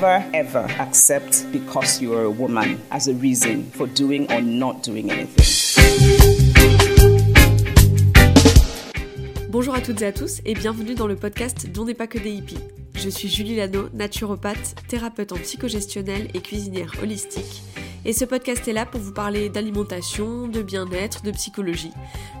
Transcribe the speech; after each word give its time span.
Never 0.00 0.24
ever 0.32 0.64
accept 0.78 1.44
because 1.50 2.00
you 2.00 2.14
are 2.14 2.22
a 2.22 2.30
woman 2.30 2.78
as 2.92 3.08
a 3.08 3.14
reason 3.14 3.68
for 3.72 3.88
doing 3.88 4.30
or 4.30 4.40
not 4.40 4.84
doing 4.84 5.10
anything. 5.10 5.44
Bonjour 9.48 9.74
à 9.74 9.80
toutes 9.80 10.00
et 10.02 10.06
à 10.06 10.12
tous 10.12 10.40
et 10.44 10.54
bienvenue 10.54 10.94
dans 10.94 11.08
le 11.08 11.16
podcast 11.16 11.66
Dont 11.72 11.84
n'est 11.84 11.94
pas 11.94 12.06
que 12.06 12.18
des 12.18 12.30
hippies. 12.30 12.60
Je 12.94 13.08
suis 13.08 13.28
Julie 13.28 13.56
Lano, 13.56 13.88
naturopathe, 13.92 14.76
thérapeute 14.86 15.32
en 15.32 15.36
psychogestionnel 15.38 16.28
et 16.32 16.40
cuisinière 16.42 16.92
holistique. 17.02 17.64
Et 18.08 18.14
ce 18.14 18.24
podcast 18.24 18.66
est 18.66 18.72
là 18.72 18.86
pour 18.86 19.02
vous 19.02 19.12
parler 19.12 19.50
d'alimentation, 19.50 20.48
de 20.48 20.62
bien-être, 20.62 21.22
de 21.22 21.30
psychologie, 21.30 21.92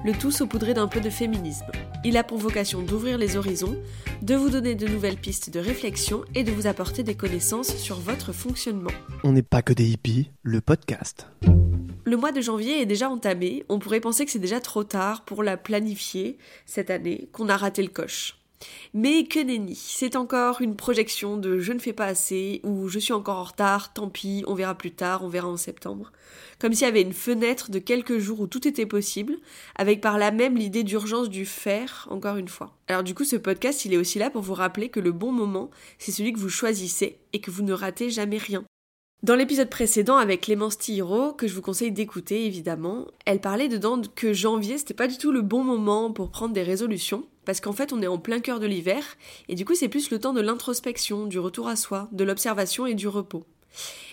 le 0.02 0.14
tout 0.14 0.30
saupoudré 0.30 0.72
d'un 0.72 0.88
peu 0.88 0.98
de 0.98 1.10
féminisme. 1.10 1.66
Il 2.06 2.16
a 2.16 2.24
pour 2.24 2.38
vocation 2.38 2.80
d'ouvrir 2.80 3.18
les 3.18 3.36
horizons, 3.36 3.76
de 4.22 4.34
vous 4.34 4.48
donner 4.48 4.74
de 4.74 4.88
nouvelles 4.88 5.18
pistes 5.18 5.50
de 5.50 5.60
réflexion 5.60 6.24
et 6.34 6.42
de 6.42 6.52
vous 6.52 6.68
apporter 6.68 7.02
des 7.02 7.16
connaissances 7.16 7.76
sur 7.76 7.96
votre 7.96 8.32
fonctionnement. 8.32 8.90
On 9.24 9.32
n'est 9.32 9.42
pas 9.42 9.60
que 9.60 9.74
des 9.74 9.84
hippies, 9.84 10.30
le 10.42 10.62
podcast. 10.62 11.26
Le 12.06 12.16
mois 12.16 12.32
de 12.32 12.40
janvier 12.40 12.80
est 12.80 12.86
déjà 12.86 13.10
entamé, 13.10 13.66
on 13.68 13.78
pourrait 13.78 14.00
penser 14.00 14.24
que 14.24 14.30
c'est 14.30 14.38
déjà 14.38 14.60
trop 14.60 14.84
tard 14.84 15.26
pour 15.26 15.42
la 15.42 15.58
planifier 15.58 16.38
cette 16.64 16.88
année, 16.88 17.28
qu'on 17.32 17.50
a 17.50 17.58
raté 17.58 17.82
le 17.82 17.90
coche. 17.90 18.37
Mais 18.94 19.24
que 19.24 19.40
nenni, 19.40 19.74
c'est 19.74 20.16
encore 20.16 20.60
une 20.60 20.76
projection 20.76 21.36
de 21.36 21.58
je 21.58 21.72
ne 21.72 21.78
fais 21.78 21.92
pas 21.92 22.06
assez 22.06 22.60
ou 22.64 22.88
je 22.88 22.98
suis 22.98 23.12
encore 23.12 23.38
en 23.38 23.44
retard, 23.44 23.92
tant 23.92 24.08
pis, 24.08 24.44
on 24.46 24.54
verra 24.54 24.74
plus 24.74 24.92
tard, 24.92 25.22
on 25.24 25.28
verra 25.28 25.48
en 25.48 25.56
septembre. 25.56 26.12
Comme 26.58 26.72
s'il 26.72 26.86
y 26.86 26.90
avait 26.90 27.02
une 27.02 27.12
fenêtre 27.12 27.70
de 27.70 27.78
quelques 27.78 28.18
jours 28.18 28.40
où 28.40 28.46
tout 28.46 28.66
était 28.66 28.86
possible, 28.86 29.36
avec 29.76 30.00
par 30.00 30.18
là 30.18 30.30
même 30.30 30.56
l'idée 30.56 30.82
d'urgence 30.82 31.28
du 31.28 31.46
faire, 31.46 32.06
encore 32.10 32.36
une 32.36 32.48
fois. 32.48 32.76
Alors 32.88 33.04
du 33.04 33.14
coup, 33.14 33.24
ce 33.24 33.36
podcast, 33.36 33.84
il 33.84 33.94
est 33.94 33.98
aussi 33.98 34.18
là 34.18 34.30
pour 34.30 34.42
vous 34.42 34.54
rappeler 34.54 34.88
que 34.88 35.00
le 35.00 35.12
bon 35.12 35.32
moment, 35.32 35.70
c'est 35.98 36.12
celui 36.12 36.32
que 36.32 36.38
vous 36.38 36.48
choisissez 36.48 37.18
et 37.32 37.40
que 37.40 37.50
vous 37.50 37.62
ne 37.62 37.72
ratez 37.72 38.10
jamais 38.10 38.38
rien. 38.38 38.64
Dans 39.24 39.34
l'épisode 39.34 39.68
précédent 39.68 40.16
avec 40.16 40.42
Clémence 40.42 40.78
Tihiro, 40.78 41.32
que 41.32 41.48
je 41.48 41.54
vous 41.54 41.60
conseille 41.60 41.90
d'écouter 41.90 42.46
évidemment, 42.46 43.08
elle 43.26 43.40
parlait 43.40 43.66
dedans 43.66 44.00
que 44.14 44.32
janvier 44.32 44.78
c'était 44.78 44.94
pas 44.94 45.08
du 45.08 45.18
tout 45.18 45.32
le 45.32 45.42
bon 45.42 45.64
moment 45.64 46.12
pour 46.12 46.30
prendre 46.30 46.54
des 46.54 46.62
résolutions, 46.62 47.26
parce 47.48 47.60
qu'en 47.60 47.72
fait 47.72 47.94
on 47.94 48.02
est 48.02 48.06
en 48.06 48.18
plein 48.18 48.40
cœur 48.40 48.60
de 48.60 48.66
l'hiver, 48.66 49.02
et 49.48 49.54
du 49.54 49.64
coup 49.64 49.74
c'est 49.74 49.88
plus 49.88 50.10
le 50.10 50.18
temps 50.18 50.34
de 50.34 50.42
l'introspection, 50.42 51.24
du 51.24 51.38
retour 51.38 51.66
à 51.66 51.76
soi, 51.76 52.06
de 52.12 52.22
l'observation 52.22 52.84
et 52.84 52.92
du 52.92 53.08
repos. 53.08 53.46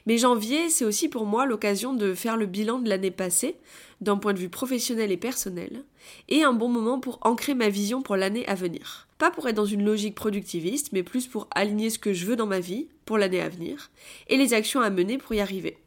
Mais 0.05 0.17
janvier, 0.17 0.69
c'est 0.69 0.85
aussi 0.85 1.09
pour 1.09 1.25
moi 1.25 1.45
l'occasion 1.45 1.93
de 1.93 2.13
faire 2.13 2.37
le 2.37 2.45
bilan 2.45 2.79
de 2.79 2.87
l'année 2.87 3.11
passée, 3.11 3.57
d'un 3.99 4.15
point 4.15 4.31
de 4.31 4.39
vue 4.39 4.47
professionnel 4.47 5.11
et 5.11 5.17
personnel, 5.17 5.83
et 6.29 6.43
un 6.43 6.53
bon 6.53 6.69
moment 6.69 7.01
pour 7.01 7.19
ancrer 7.23 7.55
ma 7.55 7.67
vision 7.67 8.01
pour 8.01 8.15
l'année 8.15 8.47
à 8.47 8.55
venir. 8.55 9.09
Pas 9.17 9.31
pour 9.31 9.49
être 9.49 9.55
dans 9.57 9.65
une 9.65 9.83
logique 9.83 10.15
productiviste, 10.15 10.93
mais 10.93 11.03
plus 11.03 11.27
pour 11.27 11.49
aligner 11.53 11.89
ce 11.89 11.99
que 11.99 12.13
je 12.13 12.25
veux 12.25 12.37
dans 12.37 12.47
ma 12.47 12.61
vie 12.61 12.87
pour 13.03 13.17
l'année 13.17 13.41
à 13.41 13.49
venir, 13.49 13.91
et 14.29 14.37
les 14.37 14.53
actions 14.53 14.79
à 14.79 14.89
mener 14.89 15.17
pour 15.17 15.33
y 15.35 15.41
arriver. 15.41 15.77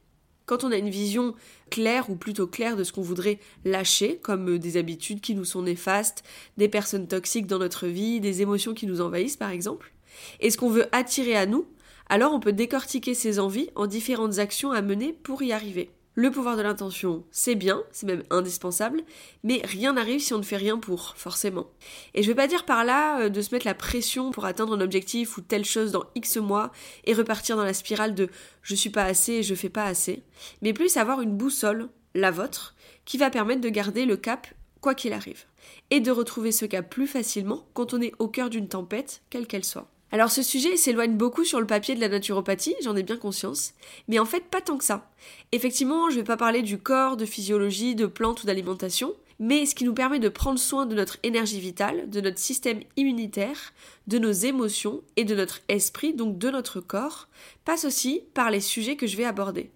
Quand 0.48 0.64
on 0.64 0.72
a 0.72 0.78
une 0.78 0.88
vision 0.88 1.34
claire 1.68 2.08
ou 2.08 2.16
plutôt 2.16 2.46
claire 2.46 2.74
de 2.74 2.82
ce 2.82 2.90
qu'on 2.90 3.02
voudrait 3.02 3.38
lâcher, 3.66 4.16
comme 4.16 4.58
des 4.58 4.78
habitudes 4.78 5.20
qui 5.20 5.34
nous 5.34 5.44
sont 5.44 5.60
néfastes, 5.60 6.24
des 6.56 6.70
personnes 6.70 7.06
toxiques 7.06 7.46
dans 7.46 7.58
notre 7.58 7.86
vie, 7.86 8.18
des 8.18 8.40
émotions 8.40 8.72
qui 8.72 8.86
nous 8.86 9.02
envahissent 9.02 9.36
par 9.36 9.50
exemple, 9.50 9.92
et 10.40 10.50
ce 10.50 10.56
qu'on 10.56 10.70
veut 10.70 10.86
attirer 10.90 11.36
à 11.36 11.44
nous, 11.44 11.66
alors 12.08 12.32
on 12.32 12.40
peut 12.40 12.54
décortiquer 12.54 13.12
ces 13.12 13.38
envies 13.38 13.68
en 13.74 13.86
différentes 13.86 14.38
actions 14.38 14.72
à 14.72 14.80
mener 14.80 15.12
pour 15.12 15.42
y 15.42 15.52
arriver. 15.52 15.90
Le 16.18 16.32
pouvoir 16.32 16.56
de 16.56 16.62
l'intention, 16.62 17.22
c'est 17.30 17.54
bien, 17.54 17.84
c'est 17.92 18.04
même 18.04 18.24
indispensable, 18.30 19.02
mais 19.44 19.62
rien 19.62 19.92
n'arrive 19.92 20.18
si 20.18 20.34
on 20.34 20.38
ne 20.38 20.42
fait 20.42 20.56
rien 20.56 20.76
pour, 20.76 21.14
forcément. 21.16 21.68
Et 22.12 22.24
je 22.24 22.28
veux 22.28 22.34
pas 22.34 22.48
dire 22.48 22.64
par 22.64 22.84
là 22.84 23.20
euh, 23.20 23.28
de 23.28 23.40
se 23.40 23.54
mettre 23.54 23.68
la 23.68 23.76
pression 23.76 24.32
pour 24.32 24.44
atteindre 24.44 24.74
un 24.74 24.80
objectif 24.80 25.36
ou 25.36 25.42
telle 25.42 25.64
chose 25.64 25.92
dans 25.92 26.02
X 26.16 26.38
mois 26.38 26.72
et 27.04 27.14
repartir 27.14 27.56
dans 27.56 27.62
la 27.62 27.72
spirale 27.72 28.16
de 28.16 28.30
je 28.62 28.74
suis 28.74 28.90
pas 28.90 29.04
assez 29.04 29.34
et 29.34 29.42
je 29.44 29.54
fais 29.54 29.68
pas 29.68 29.84
assez, 29.84 30.24
mais 30.60 30.72
plus 30.72 30.96
avoir 30.96 31.20
une 31.20 31.36
boussole, 31.36 31.88
la 32.16 32.32
vôtre, 32.32 32.74
qui 33.04 33.16
va 33.16 33.30
permettre 33.30 33.60
de 33.60 33.68
garder 33.68 34.04
le 34.04 34.16
cap 34.16 34.48
quoi 34.80 34.96
qu'il 34.96 35.12
arrive, 35.12 35.44
et 35.90 36.00
de 36.00 36.10
retrouver 36.10 36.50
ce 36.50 36.64
cap 36.64 36.90
plus 36.90 37.06
facilement 37.06 37.68
quand 37.74 37.94
on 37.94 38.00
est 38.00 38.14
au 38.18 38.26
cœur 38.26 38.50
d'une 38.50 38.66
tempête, 38.66 39.22
quelle 39.30 39.46
qu'elle 39.46 39.64
soit. 39.64 39.88
Alors 40.10 40.30
ce 40.30 40.42
sujet 40.42 40.76
s'éloigne 40.78 41.16
beaucoup 41.16 41.44
sur 41.44 41.60
le 41.60 41.66
papier 41.66 41.94
de 41.94 42.00
la 42.00 42.08
naturopathie, 42.08 42.74
j'en 42.82 42.96
ai 42.96 43.02
bien 43.02 43.18
conscience, 43.18 43.74
mais 44.08 44.18
en 44.18 44.24
fait 44.24 44.44
pas 44.44 44.62
tant 44.62 44.78
que 44.78 44.84
ça. 44.84 45.10
Effectivement, 45.52 46.08
je 46.08 46.16
vais 46.16 46.24
pas 46.24 46.38
parler 46.38 46.62
du 46.62 46.78
corps, 46.78 47.18
de 47.18 47.26
physiologie, 47.26 47.94
de 47.94 48.06
plantes 48.06 48.42
ou 48.42 48.46
d'alimentation, 48.46 49.14
mais 49.38 49.66
ce 49.66 49.74
qui 49.74 49.84
nous 49.84 49.92
permet 49.92 50.18
de 50.18 50.30
prendre 50.30 50.58
soin 50.58 50.86
de 50.86 50.94
notre 50.94 51.18
énergie 51.22 51.60
vitale, 51.60 52.08
de 52.08 52.22
notre 52.22 52.38
système 52.38 52.80
immunitaire, 52.96 53.74
de 54.06 54.18
nos 54.18 54.32
émotions 54.32 55.02
et 55.16 55.24
de 55.24 55.34
notre 55.34 55.60
esprit, 55.68 56.14
donc 56.14 56.38
de 56.38 56.50
notre 56.50 56.80
corps, 56.80 57.28
passe 57.66 57.84
aussi 57.84 58.22
par 58.32 58.50
les 58.50 58.60
sujets 58.60 58.96
que 58.96 59.06
je 59.06 59.16
vais 59.16 59.26
aborder. 59.26 59.70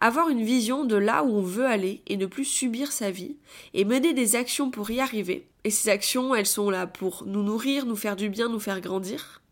Avoir 0.00 0.30
une 0.30 0.42
vision 0.42 0.84
de 0.84 0.96
là 0.96 1.24
où 1.24 1.28
on 1.28 1.42
veut 1.42 1.66
aller 1.66 2.00
et 2.06 2.16
ne 2.16 2.26
plus 2.26 2.44
subir 2.46 2.90
sa 2.90 3.10
vie, 3.10 3.36
et 3.74 3.84
mener 3.84 4.14
des 4.14 4.34
actions 4.34 4.70
pour 4.70 4.90
y 4.90 5.00
arriver. 5.00 5.46
Et 5.64 5.70
ces 5.70 5.90
actions, 5.90 6.34
elles 6.34 6.46
sont 6.46 6.70
là 6.70 6.86
pour 6.86 7.24
nous 7.26 7.42
nourrir, 7.42 7.84
nous 7.84 7.96
faire 7.96 8.16
du 8.16 8.30
bien, 8.30 8.48
nous 8.48 8.60
faire 8.60 8.80
grandir. 8.80 9.42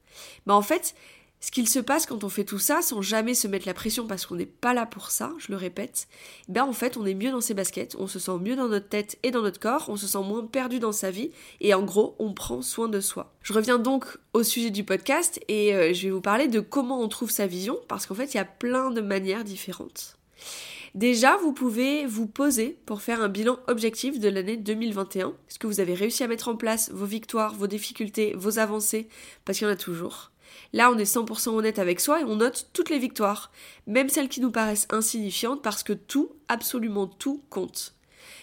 Bah 0.46 0.54
en 0.54 0.62
fait, 0.62 0.94
ce 1.42 1.50
qu'il 1.50 1.68
se 1.68 1.80
passe 1.80 2.06
quand 2.06 2.22
on 2.22 2.28
fait 2.28 2.44
tout 2.44 2.60
ça 2.60 2.82
sans 2.82 3.02
jamais 3.02 3.34
se 3.34 3.48
mettre 3.48 3.66
la 3.66 3.74
pression 3.74 4.06
parce 4.06 4.26
qu'on 4.26 4.36
n'est 4.36 4.46
pas 4.46 4.74
là 4.74 4.86
pour 4.86 5.10
ça, 5.10 5.32
je 5.38 5.50
le 5.50 5.56
répète, 5.56 6.06
ben 6.48 6.62
en 6.62 6.72
fait 6.72 6.96
on 6.96 7.04
est 7.04 7.14
mieux 7.14 7.32
dans 7.32 7.40
ses 7.40 7.52
baskets, 7.52 7.96
on 7.98 8.06
se 8.06 8.20
sent 8.20 8.38
mieux 8.40 8.54
dans 8.54 8.68
notre 8.68 8.88
tête 8.88 9.18
et 9.24 9.32
dans 9.32 9.42
notre 9.42 9.58
corps, 9.58 9.86
on 9.88 9.96
se 9.96 10.06
sent 10.06 10.22
moins 10.22 10.46
perdu 10.46 10.78
dans 10.78 10.92
sa 10.92 11.10
vie 11.10 11.32
et 11.60 11.74
en 11.74 11.82
gros 11.82 12.14
on 12.20 12.32
prend 12.32 12.62
soin 12.62 12.88
de 12.88 13.00
soi. 13.00 13.32
Je 13.42 13.52
reviens 13.52 13.80
donc 13.80 14.06
au 14.34 14.44
sujet 14.44 14.70
du 14.70 14.84
podcast 14.84 15.40
et 15.48 15.74
euh, 15.74 15.92
je 15.92 16.04
vais 16.04 16.10
vous 16.12 16.20
parler 16.20 16.46
de 16.46 16.60
comment 16.60 17.00
on 17.00 17.08
trouve 17.08 17.32
sa 17.32 17.48
vision 17.48 17.76
parce 17.88 18.06
qu'en 18.06 18.14
fait 18.14 18.34
il 18.34 18.36
y 18.36 18.40
a 18.40 18.44
plein 18.44 18.92
de 18.92 19.00
manières 19.00 19.42
différentes. 19.42 20.16
Déjà, 20.94 21.38
vous 21.38 21.54
pouvez 21.54 22.04
vous 22.04 22.26
poser 22.26 22.78
pour 22.84 23.00
faire 23.00 23.22
un 23.22 23.30
bilan 23.30 23.58
objectif 23.66 24.20
de 24.20 24.28
l'année 24.28 24.58
2021. 24.58 25.28
Est-ce 25.48 25.58
que 25.58 25.66
vous 25.66 25.80
avez 25.80 25.94
réussi 25.94 26.22
à 26.22 26.28
mettre 26.28 26.48
en 26.48 26.56
place 26.56 26.90
vos 26.92 27.06
victoires, 27.06 27.54
vos 27.54 27.66
difficultés, 27.66 28.34
vos 28.36 28.58
avancées? 28.58 29.08
Parce 29.46 29.56
qu'il 29.56 29.66
y 29.66 29.70
en 29.70 29.72
a 29.72 29.76
toujours. 29.76 30.32
Là, 30.74 30.90
on 30.90 30.98
est 30.98 31.10
100% 31.10 31.48
honnête 31.48 31.78
avec 31.78 31.98
soi 31.98 32.20
et 32.20 32.24
on 32.24 32.36
note 32.36 32.68
toutes 32.74 32.90
les 32.90 32.98
victoires, 32.98 33.52
même 33.86 34.10
celles 34.10 34.28
qui 34.28 34.42
nous 34.42 34.50
paraissent 34.50 34.86
insignifiantes 34.90 35.62
parce 35.62 35.82
que 35.82 35.94
tout, 35.94 36.32
absolument 36.48 37.06
tout 37.06 37.42
compte. 37.48 37.94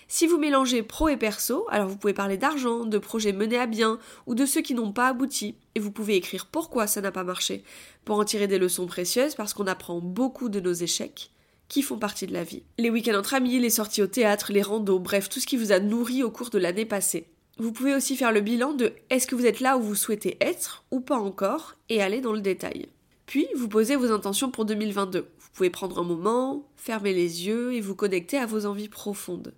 Si 0.08 0.26
vous 0.26 0.40
mélangez 0.40 0.82
pro 0.82 1.08
et 1.08 1.18
perso, 1.18 1.68
alors 1.70 1.88
vous 1.88 1.98
pouvez 1.98 2.14
parler 2.14 2.38
d'argent, 2.38 2.84
de 2.84 2.98
projets 2.98 3.32
menés 3.32 3.60
à 3.60 3.68
bien 3.68 4.00
ou 4.26 4.34
de 4.34 4.48
ceux 4.48 4.62
qui 4.62 4.74
n'ont 4.74 4.92
pas 4.92 5.10
abouti, 5.10 5.56
et 5.76 5.80
vous 5.80 5.92
pouvez 5.92 6.16
écrire 6.16 6.48
pourquoi 6.48 6.88
ça 6.88 7.00
n'a 7.00 7.12
pas 7.12 7.24
marché, 7.24 7.64
pour 8.06 8.18
en 8.18 8.26
tirer 8.26 8.48
des 8.48 8.58
leçons 8.58 8.88
précieuses 8.88 9.36
parce 9.36 9.54
qu'on 9.54 9.68
apprend 9.68 10.00
beaucoup 10.00 10.50
de 10.50 10.60
nos 10.60 10.74
échecs 10.74 11.30
qui 11.70 11.84
font 11.84 11.98
partie 11.98 12.28
de 12.28 12.34
la 12.34 12.44
vie. 12.44 12.64
Les 12.78 12.90
week-ends 12.90 13.18
entre 13.18 13.36
amis, 13.36 13.58
les 13.60 13.70
sorties 13.70 14.02
au 14.02 14.08
théâtre, 14.08 14.52
les 14.52 14.64
randos, 14.64 15.00
bref, 15.00 15.30
tout 15.30 15.40
ce 15.40 15.48
qui 15.48 15.56
vous 15.56 15.72
a 15.72 15.80
nourri 15.80 16.24
au 16.24 16.32
cours 16.32 16.50
de 16.50 16.58
l'année 16.58 16.86
passée. 16.86 17.28
Vous 17.58 17.72
pouvez 17.72 17.94
aussi 17.94 18.16
faire 18.16 18.32
le 18.32 18.42
bilan 18.42 18.74
de 18.74 18.94
est-ce 19.10 19.28
que 19.28 19.36
vous 19.36 19.46
êtes 19.46 19.60
là 19.60 19.78
où 19.78 19.82
vous 19.82 19.96
souhaitez 19.96 20.38
être 20.42 20.84
ou 20.92 21.00
pas 21.00 21.18
encore 21.18 21.76
et 21.90 22.02
aller 22.02 22.22
dans 22.22 22.34
le 22.34 22.42
détail. 22.42 22.88
Puis, 23.26 23.48
vous 23.56 23.68
posez 23.68 23.96
vos 23.96 24.12
intentions 24.12 24.50
pour 24.50 24.66
2022. 24.66 25.20
Vous 25.20 25.50
pouvez 25.54 25.70
prendre 25.70 26.00
un 26.00 26.04
moment, 26.04 26.68
fermer 26.76 27.14
les 27.14 27.46
yeux 27.46 27.74
et 27.74 27.82
vous 27.82 27.96
connecter 27.96 28.38
à 28.38 28.48
vos 28.48 28.66
envies 28.66 28.90
profondes. 28.90 29.54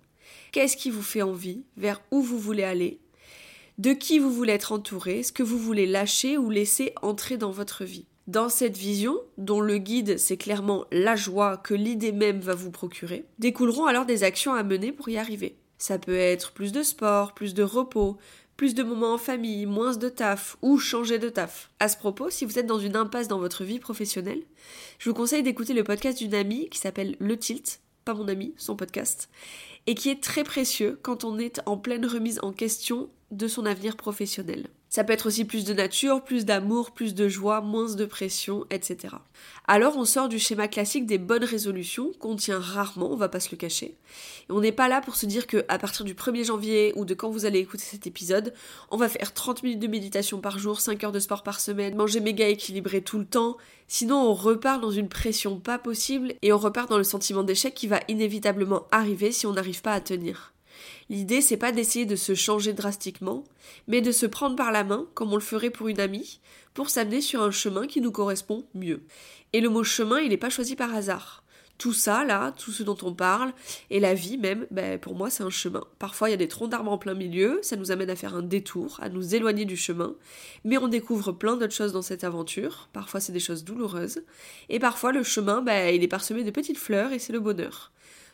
Qu'est-ce 0.50 0.76
qui 0.76 0.90
vous 0.90 1.02
fait 1.02 1.22
envie? 1.22 1.62
Vers 1.76 2.02
où 2.10 2.20
vous 2.20 2.38
voulez 2.38 2.64
aller? 2.64 3.00
De 3.78 3.92
qui 3.92 4.18
vous 4.18 4.32
voulez 4.32 4.52
être 4.52 4.72
entouré? 4.72 5.22
Ce 5.22 5.32
que 5.32 5.42
vous 5.42 5.58
voulez 5.58 5.86
lâcher 5.86 6.36
ou 6.36 6.50
laisser 6.50 6.92
entrer 7.00 7.38
dans 7.38 7.52
votre 7.52 7.84
vie? 7.84 8.04
Dans 8.26 8.48
cette 8.48 8.76
vision, 8.76 9.18
dont 9.38 9.60
le 9.60 9.78
guide 9.78 10.18
c'est 10.18 10.36
clairement 10.36 10.84
la 10.92 11.16
joie 11.16 11.56
que 11.56 11.74
l'idée 11.74 12.12
même 12.12 12.40
va 12.40 12.54
vous 12.54 12.70
procurer, 12.70 13.24
découleront 13.38 13.86
alors 13.86 14.06
des 14.06 14.24
actions 14.24 14.54
à 14.54 14.62
mener 14.62 14.92
pour 14.92 15.08
y 15.08 15.18
arriver. 15.18 15.56
Ça 15.78 15.98
peut 15.98 16.16
être 16.16 16.52
plus 16.52 16.70
de 16.70 16.82
sport, 16.82 17.34
plus 17.34 17.54
de 17.54 17.64
repos, 17.64 18.16
plus 18.56 18.74
de 18.74 18.84
moments 18.84 19.14
en 19.14 19.18
famille, 19.18 19.66
moins 19.66 19.96
de 19.96 20.08
taf 20.08 20.56
ou 20.62 20.78
changer 20.78 21.18
de 21.18 21.28
taf. 21.28 21.70
À 21.80 21.88
ce 21.88 21.96
propos, 21.96 22.30
si 22.30 22.44
vous 22.44 22.58
êtes 22.58 22.66
dans 22.66 22.78
une 22.78 22.94
impasse 22.94 23.26
dans 23.26 23.40
votre 23.40 23.64
vie 23.64 23.80
professionnelle, 23.80 24.42
je 24.98 25.10
vous 25.10 25.16
conseille 25.16 25.42
d'écouter 25.42 25.74
le 25.74 25.82
podcast 25.82 26.18
d'une 26.18 26.34
amie 26.34 26.68
qui 26.68 26.78
s'appelle 26.78 27.16
Le 27.18 27.36
Tilt, 27.36 27.80
pas 28.04 28.14
mon 28.14 28.28
ami, 28.28 28.54
son 28.56 28.76
podcast, 28.76 29.28
et 29.88 29.96
qui 29.96 30.10
est 30.10 30.22
très 30.22 30.44
précieux 30.44 30.98
quand 31.02 31.24
on 31.24 31.38
est 31.38 31.60
en 31.66 31.76
pleine 31.76 32.06
remise 32.06 32.38
en 32.42 32.52
question 32.52 33.10
de 33.32 33.48
son 33.48 33.66
avenir 33.66 33.96
professionnel. 33.96 34.68
Ça 34.92 35.04
peut 35.04 35.14
être 35.14 35.24
aussi 35.24 35.46
plus 35.46 35.64
de 35.64 35.72
nature, 35.72 36.22
plus 36.22 36.44
d'amour, 36.44 36.90
plus 36.90 37.14
de 37.14 37.26
joie, 37.26 37.62
moins 37.62 37.94
de 37.94 38.04
pression, 38.04 38.66
etc. 38.68 39.14
Alors 39.66 39.96
on 39.96 40.04
sort 40.04 40.28
du 40.28 40.38
schéma 40.38 40.68
classique 40.68 41.06
des 41.06 41.16
bonnes 41.16 41.44
résolutions 41.44 42.12
qu'on 42.18 42.36
tient 42.36 42.60
rarement, 42.60 43.10
on 43.10 43.16
va 43.16 43.30
pas 43.30 43.40
se 43.40 43.50
le 43.50 43.56
cacher. 43.56 43.96
Et 44.50 44.52
on 44.52 44.60
n'est 44.60 44.70
pas 44.70 44.88
là 44.88 45.00
pour 45.00 45.16
se 45.16 45.24
dire 45.24 45.46
que 45.46 45.64
à 45.68 45.78
partir 45.78 46.04
du 46.04 46.12
1er 46.12 46.44
janvier 46.44 46.92
ou 46.94 47.06
de 47.06 47.14
quand 47.14 47.30
vous 47.30 47.46
allez 47.46 47.60
écouter 47.60 47.84
cet 47.84 48.06
épisode, 48.06 48.52
on 48.90 48.98
va 48.98 49.08
faire 49.08 49.32
30 49.32 49.62
minutes 49.62 49.80
de 49.80 49.86
méditation 49.86 50.42
par 50.42 50.58
jour, 50.58 50.78
5 50.82 51.02
heures 51.04 51.10
de 51.10 51.20
sport 51.20 51.42
par 51.42 51.58
semaine, 51.58 51.96
manger 51.96 52.20
méga 52.20 52.46
équilibré 52.46 53.00
tout 53.00 53.18
le 53.18 53.24
temps. 53.24 53.56
Sinon 53.88 54.16
on 54.16 54.34
repart 54.34 54.78
dans 54.78 54.90
une 54.90 55.08
pression 55.08 55.58
pas 55.58 55.78
possible 55.78 56.34
et 56.42 56.52
on 56.52 56.58
repart 56.58 56.90
dans 56.90 56.98
le 56.98 57.04
sentiment 57.04 57.44
d'échec 57.44 57.72
qui 57.72 57.86
va 57.86 58.00
inévitablement 58.08 58.82
arriver 58.90 59.32
si 59.32 59.46
on 59.46 59.54
n'arrive 59.54 59.80
pas 59.80 59.94
à 59.94 60.02
tenir. 60.02 60.52
L'idée, 61.08 61.40
c'est 61.40 61.56
pas 61.56 61.72
d'essayer 61.72 62.06
de 62.06 62.16
se 62.16 62.34
changer 62.34 62.72
drastiquement, 62.72 63.44
mais 63.86 64.00
de 64.00 64.12
se 64.12 64.26
prendre 64.26 64.56
par 64.56 64.72
la 64.72 64.84
main, 64.84 65.06
comme 65.14 65.32
on 65.32 65.36
le 65.36 65.40
ferait 65.40 65.70
pour 65.70 65.88
une 65.88 66.00
amie, 66.00 66.40
pour 66.74 66.90
s'amener 66.90 67.20
sur 67.20 67.42
un 67.42 67.50
chemin 67.50 67.86
qui 67.86 68.00
nous 68.00 68.12
correspond 68.12 68.66
mieux. 68.74 69.02
Et 69.52 69.60
le 69.60 69.68
mot 69.68 69.84
chemin, 69.84 70.20
il 70.20 70.30
n'est 70.30 70.36
pas 70.36 70.50
choisi 70.50 70.76
par 70.76 70.94
hasard. 70.94 71.42
Tout 71.78 71.92
ça, 71.92 72.24
là, 72.24 72.52
tout 72.52 72.70
ce 72.70 72.84
dont 72.84 72.96
on 73.02 73.12
parle, 73.12 73.52
et 73.90 73.98
la 73.98 74.14
vie 74.14 74.38
même, 74.38 74.66
ben, 74.70 75.00
pour 75.00 75.16
moi, 75.16 75.30
c'est 75.30 75.42
un 75.42 75.50
chemin. 75.50 75.82
Parfois, 75.98 76.28
il 76.28 76.32
y 76.32 76.34
a 76.34 76.38
des 76.38 76.46
troncs 76.46 76.70
d'arbres 76.70 76.92
en 76.92 76.98
plein 76.98 77.14
milieu, 77.14 77.58
ça 77.62 77.76
nous 77.76 77.90
amène 77.90 78.10
à 78.10 78.14
faire 78.14 78.36
un 78.36 78.42
détour, 78.42 78.98
à 79.02 79.08
nous 79.08 79.34
éloigner 79.34 79.64
du 79.64 79.76
chemin, 79.76 80.14
mais 80.64 80.78
on 80.78 80.86
découvre 80.86 81.32
plein 81.32 81.56
d'autres 81.56 81.74
choses 81.74 81.92
dans 81.92 82.02
cette 82.02 82.22
aventure. 82.22 82.88
Parfois, 82.92 83.18
c'est 83.18 83.32
des 83.32 83.40
choses 83.40 83.64
douloureuses, 83.64 84.22
et 84.68 84.78
parfois, 84.78 85.10
le 85.10 85.24
chemin, 85.24 85.60
ben, 85.60 85.92
il 85.92 86.04
est 86.04 86.08
parsemé 86.08 86.44
de 86.44 86.50
petites 86.52 86.78
fleurs, 86.78 87.12
et 87.12 87.18
c'est 87.18 87.32
le 87.32 87.40
bonheur. 87.40 87.90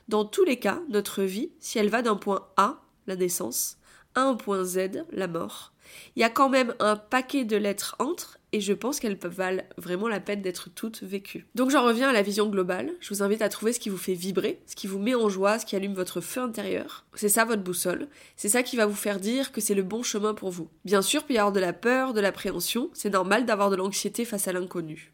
Dans 0.08 0.24
tous 0.24 0.44
les 0.44 0.58
cas, 0.58 0.80
notre 0.88 1.22
vie, 1.22 1.50
si 1.60 1.78
elle 1.78 1.90
va 1.90 2.00
d'un 2.00 2.16
point 2.16 2.48
A, 2.56 2.80
la 3.06 3.14
naissance, 3.14 3.76
à 4.14 4.22
un 4.22 4.36
point 4.36 4.64
Z, 4.64 5.04
la 5.12 5.28
mort, 5.28 5.74
il 6.16 6.20
y 6.20 6.24
a 6.24 6.30
quand 6.30 6.48
même 6.48 6.74
un 6.80 6.96
paquet 6.96 7.44
de 7.44 7.56
lettres 7.56 7.94
entre 7.98 8.38
et 8.52 8.62
je 8.62 8.72
pense 8.72 9.00
qu'elles 9.00 9.18
valent 9.22 9.62
vraiment 9.76 10.08
la 10.08 10.20
peine 10.20 10.40
d'être 10.40 10.70
toutes 10.70 11.02
vécues. 11.02 11.46
Donc 11.54 11.70
j'en 11.70 11.84
reviens 11.84 12.08
à 12.08 12.12
la 12.12 12.22
vision 12.22 12.48
globale. 12.48 12.92
Je 13.00 13.10
vous 13.10 13.22
invite 13.22 13.42
à 13.42 13.50
trouver 13.50 13.74
ce 13.74 13.80
qui 13.80 13.90
vous 13.90 13.98
fait 13.98 14.14
vibrer, 14.14 14.62
ce 14.66 14.74
qui 14.74 14.86
vous 14.86 14.98
met 14.98 15.14
en 15.14 15.28
joie, 15.28 15.58
ce 15.58 15.66
qui 15.66 15.76
allume 15.76 15.92
votre 15.92 16.22
feu 16.22 16.40
intérieur. 16.40 17.04
C'est 17.14 17.28
ça 17.28 17.44
votre 17.44 17.62
boussole. 17.62 18.08
C'est 18.36 18.48
ça 18.48 18.62
qui 18.62 18.76
va 18.76 18.86
vous 18.86 18.94
faire 18.94 19.20
dire 19.20 19.52
que 19.52 19.60
c'est 19.60 19.74
le 19.74 19.82
bon 19.82 20.02
chemin 20.02 20.32
pour 20.32 20.50
vous. 20.50 20.70
Bien 20.86 21.02
sûr, 21.02 21.24
puis 21.24 21.34
y 21.34 21.38
avoir 21.38 21.52
de 21.52 21.60
la 21.60 21.74
peur, 21.74 22.14
de 22.14 22.20
l'appréhension. 22.20 22.88
C'est 22.94 23.10
normal 23.10 23.44
d'avoir 23.44 23.68
de 23.68 23.76
l'anxiété 23.76 24.24
face 24.24 24.48
à 24.48 24.52
l'inconnu. 24.52 25.12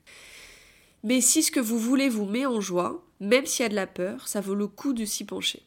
Mais 1.02 1.20
si 1.20 1.42
ce 1.42 1.50
que 1.50 1.60
vous 1.60 1.78
voulez 1.78 2.08
vous 2.08 2.24
met 2.24 2.46
en 2.46 2.60
joie, 2.60 3.04
même 3.24 3.46
s'il 3.46 3.62
y 3.62 3.66
a 3.66 3.70
de 3.70 3.74
la 3.74 3.86
peur, 3.86 4.28
ça 4.28 4.40
vaut 4.40 4.54
le 4.54 4.66
coup 4.66 4.92
de 4.92 5.04
s'y 5.04 5.24
pencher. 5.24 5.62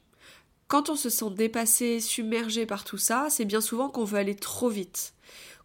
Quand 0.67 0.89
on 0.89 0.95
se 0.95 1.09
sent 1.09 1.31
dépassé, 1.31 1.99
submergé 1.99 2.65
par 2.65 2.83
tout 2.83 2.97
ça, 2.97 3.27
c'est 3.29 3.45
bien 3.45 3.61
souvent 3.61 3.89
qu'on 3.89 4.03
veut 4.03 4.17
aller 4.17 4.35
trop 4.35 4.69
vite, 4.69 5.13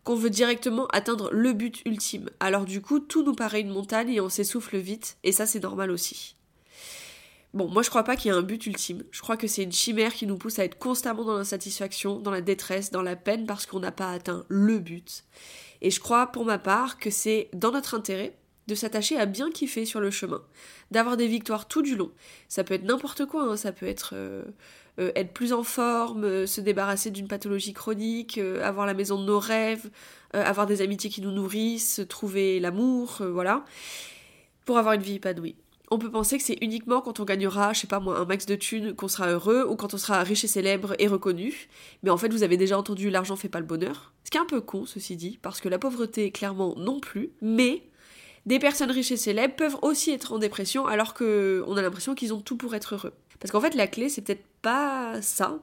qu'on 0.04 0.14
veut 0.14 0.30
directement 0.30 0.86
atteindre 0.88 1.28
le 1.32 1.52
but 1.52 1.82
ultime. 1.86 2.30
Alors 2.38 2.64
du 2.64 2.80
coup, 2.80 3.00
tout 3.00 3.24
nous 3.24 3.34
paraît 3.34 3.60
une 3.60 3.72
montagne 3.72 4.10
et 4.10 4.20
on 4.20 4.28
s'essouffle 4.28 4.78
vite, 4.78 5.16
et 5.24 5.32
ça 5.32 5.46
c'est 5.46 5.62
normal 5.62 5.90
aussi. 5.90 6.36
Bon, 7.52 7.68
moi 7.68 7.82
je 7.82 7.90
crois 7.90 8.04
pas 8.04 8.16
qu'il 8.16 8.30
y 8.30 8.34
ait 8.34 8.38
un 8.38 8.42
but 8.42 8.64
ultime. 8.64 9.04
Je 9.10 9.20
crois 9.20 9.36
que 9.36 9.46
c'est 9.46 9.64
une 9.64 9.72
chimère 9.72 10.14
qui 10.14 10.26
nous 10.26 10.38
pousse 10.38 10.58
à 10.58 10.64
être 10.64 10.78
constamment 10.78 11.24
dans 11.24 11.36
l'insatisfaction, 11.36 12.18
dans 12.18 12.30
la 12.30 12.40
détresse, 12.40 12.90
dans 12.90 13.02
la 13.02 13.16
peine 13.16 13.44
parce 13.44 13.66
qu'on 13.66 13.80
n'a 13.80 13.92
pas 13.92 14.10
atteint 14.10 14.46
le 14.48 14.78
but. 14.78 15.24
Et 15.82 15.90
je 15.90 16.00
crois 16.00 16.28
pour 16.28 16.46
ma 16.46 16.58
part 16.58 16.98
que 16.98 17.10
c'est 17.10 17.50
dans 17.52 17.72
notre 17.72 17.94
intérêt 17.94 18.38
de 18.68 18.74
s'attacher 18.74 19.16
à 19.16 19.26
bien 19.26 19.50
kiffer 19.50 19.84
sur 19.84 20.00
le 20.00 20.10
chemin, 20.10 20.42
d'avoir 20.90 21.16
des 21.16 21.26
victoires 21.26 21.66
tout 21.66 21.82
du 21.82 21.96
long. 21.96 22.10
Ça 22.48 22.64
peut 22.64 22.74
être 22.74 22.84
n'importe 22.84 23.26
quoi, 23.26 23.44
hein. 23.44 23.56
ça 23.56 23.72
peut 23.72 23.86
être 23.86 24.12
euh, 24.14 24.44
euh, 25.00 25.10
être 25.16 25.32
plus 25.32 25.52
en 25.52 25.62
forme, 25.62 26.24
euh, 26.24 26.46
se 26.46 26.60
débarrasser 26.60 27.10
d'une 27.10 27.28
pathologie 27.28 27.72
chronique, 27.72 28.38
avoir 28.38 28.86
la 28.86 28.94
maison 28.94 29.20
de 29.20 29.24
nos 29.24 29.38
rêves, 29.38 29.90
avoir 30.32 30.66
des 30.66 30.80
amitiés 30.80 31.10
qui 31.10 31.20
nous 31.20 31.32
nourrissent, 31.32 32.00
trouver 32.08 32.60
l'amour, 32.60 33.20
voilà, 33.20 33.64
pour 34.64 34.78
avoir 34.78 34.94
une 34.94 35.02
vie 35.02 35.16
épanouie. 35.16 35.56
On 35.90 35.98
peut 35.98 36.10
penser 36.10 36.38
que 36.38 36.42
c'est 36.42 36.56
uniquement 36.62 37.02
quand 37.02 37.20
on 37.20 37.24
gagnera, 37.24 37.74
je 37.74 37.80
sais 37.80 37.86
pas 37.86 38.00
moi, 38.00 38.18
un 38.18 38.24
max 38.24 38.46
de 38.46 38.54
thunes 38.54 38.94
qu'on 38.94 39.08
sera 39.08 39.28
heureux 39.28 39.66
ou 39.68 39.76
quand 39.76 39.92
on 39.92 39.98
sera 39.98 40.22
riche 40.22 40.42
et 40.42 40.48
célèbre 40.48 40.94
et 40.98 41.06
reconnu. 41.06 41.68
Mais 42.02 42.08
en 42.08 42.16
fait, 42.16 42.32
vous 42.32 42.42
avez 42.42 42.56
déjà 42.56 42.78
entendu 42.78 43.10
l'argent 43.10 43.36
fait 43.36 43.50
pas 43.50 43.60
le 43.60 43.66
bonheur. 43.66 44.14
Ce 44.24 44.30
qui 44.30 44.38
est 44.38 44.40
un 44.40 44.46
peu 44.46 44.62
con, 44.62 44.86
ceci 44.86 45.16
dit, 45.16 45.38
parce 45.42 45.60
que 45.60 45.68
la 45.68 45.78
pauvreté, 45.78 46.30
clairement, 46.30 46.74
non 46.78 46.98
plus. 46.98 47.32
Mais 47.42 47.82
des 48.46 48.58
personnes 48.58 48.90
riches 48.90 49.12
et 49.12 49.16
célèbres 49.16 49.54
peuvent 49.54 49.78
aussi 49.82 50.10
être 50.10 50.32
en 50.32 50.38
dépression 50.38 50.86
alors 50.86 51.14
qu'on 51.14 51.76
a 51.76 51.82
l'impression 51.82 52.14
qu'ils 52.14 52.34
ont 52.34 52.40
tout 52.40 52.56
pour 52.56 52.74
être 52.74 52.94
heureux. 52.94 53.12
Parce 53.38 53.50
qu'en 53.50 53.60
fait, 53.60 53.74
la 53.74 53.86
clé, 53.86 54.08
c'est 54.08 54.22
peut-être 54.22 54.44
pas 54.62 55.20
ça. 55.22 55.58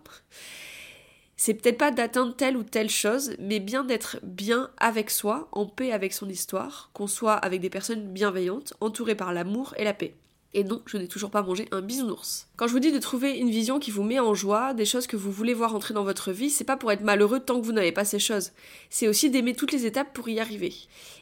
C'est 1.37 1.53
peut-être 1.53 1.77
pas 1.77 1.91
d'atteindre 1.91 2.35
telle 2.35 2.57
ou 2.57 2.63
telle 2.63 2.89
chose, 2.89 3.35
mais 3.39 3.61
bien 3.61 3.85
d'être 3.85 4.17
bien 4.23 4.69
avec 4.77 5.09
soi, 5.09 5.47
en 5.53 5.65
paix 5.65 5.93
avec 5.93 6.11
son 6.11 6.27
histoire, 6.27 6.89
qu'on 6.93 7.07
soit 7.07 7.35
avec 7.35 7.61
des 7.61 7.69
personnes 7.69 8.11
bienveillantes, 8.11 8.73
entourées 8.81 9.15
par 9.15 9.31
l'amour 9.31 9.73
et 9.77 9.85
la 9.85 9.93
paix. 9.93 10.15
Et 10.55 10.63
non, 10.63 10.81
je 10.87 10.97
n'ai 10.97 11.07
toujours 11.07 11.29
pas 11.29 11.43
mangé 11.43 11.67
un 11.71 11.81
bisounours. 11.81 12.47
Quand 12.55 12.67
je 12.67 12.73
vous 12.73 12.79
dis 12.79 12.91
de 12.91 12.97
trouver 12.97 13.37
une 13.37 13.51
vision 13.51 13.77
qui 13.77 13.91
vous 13.91 14.01
met 14.01 14.19
en 14.19 14.33
joie, 14.33 14.73
des 14.73 14.85
choses 14.85 15.05
que 15.05 15.15
vous 15.15 15.31
voulez 15.31 15.53
voir 15.53 15.75
entrer 15.75 15.93
dans 15.93 16.03
votre 16.03 16.31
vie, 16.31 16.49
c'est 16.49 16.63
pas 16.63 16.75
pour 16.75 16.91
être 16.91 17.03
malheureux 17.03 17.39
tant 17.39 17.59
que 17.59 17.65
vous 17.65 17.71
n'avez 17.71 17.91
pas 17.91 18.03
ces 18.03 18.17
choses. 18.17 18.51
C'est 18.89 19.07
aussi 19.07 19.29
d'aimer 19.29 19.53
toutes 19.53 19.71
les 19.71 19.85
étapes 19.85 20.11
pour 20.11 20.27
y 20.27 20.39
arriver. 20.39 20.73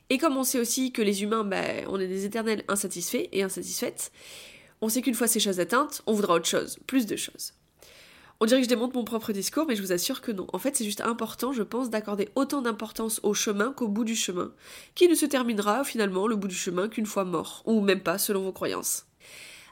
Et 0.09 0.17
comme 0.17 0.37
on 0.37 0.45
sait 0.45 0.59
aussi 0.59 0.93
que 0.93 1.01
les 1.01 1.23
humains, 1.23 1.43
bah, 1.43 1.61
on 1.87 1.99
est 1.99 2.07
des 2.07 2.23
éternels 2.23 2.63
insatisfaits 2.69 3.27
et 3.33 3.43
insatisfaites, 3.43 4.13
on 4.79 4.87
sait 4.87 5.01
qu'une 5.01 5.15
fois 5.15 5.27
ces 5.27 5.41
choses 5.41 5.59
atteintes, 5.59 6.03
on 6.05 6.13
voudra 6.13 6.35
autre 6.35 6.47
chose, 6.47 6.79
plus 6.87 7.05
de 7.05 7.17
choses. 7.17 7.53
On 8.39 8.45
dirait 8.45 8.59
que 8.59 8.65
je 8.65 8.69
démonte 8.69 8.93
mon 8.93 9.03
propre 9.03 9.33
discours, 9.33 9.65
mais 9.67 9.75
je 9.75 9.81
vous 9.81 9.91
assure 9.91 10.21
que 10.21 10.31
non. 10.31 10.45
En 10.53 10.59
fait, 10.59 10.75
c'est 10.75 10.85
juste 10.85 11.01
important, 11.01 11.51
je 11.51 11.63
pense, 11.63 11.89
d'accorder 11.89 12.29
autant 12.35 12.61
d'importance 12.61 13.19
au 13.23 13.33
chemin 13.33 13.73
qu'au 13.73 13.87
bout 13.87 14.03
du 14.03 14.15
chemin, 14.15 14.53
qui 14.93 15.07
ne 15.07 15.15
se 15.15 15.25
terminera 15.25 15.83
finalement 15.83 16.27
le 16.27 16.35
bout 16.35 16.47
du 16.47 16.55
chemin 16.55 16.87
qu'une 16.87 17.07
fois 17.07 17.25
mort, 17.25 17.63
ou 17.65 17.81
même 17.81 18.01
pas 18.01 18.19
selon 18.19 18.43
vos 18.43 18.51
croyances. 18.51 19.07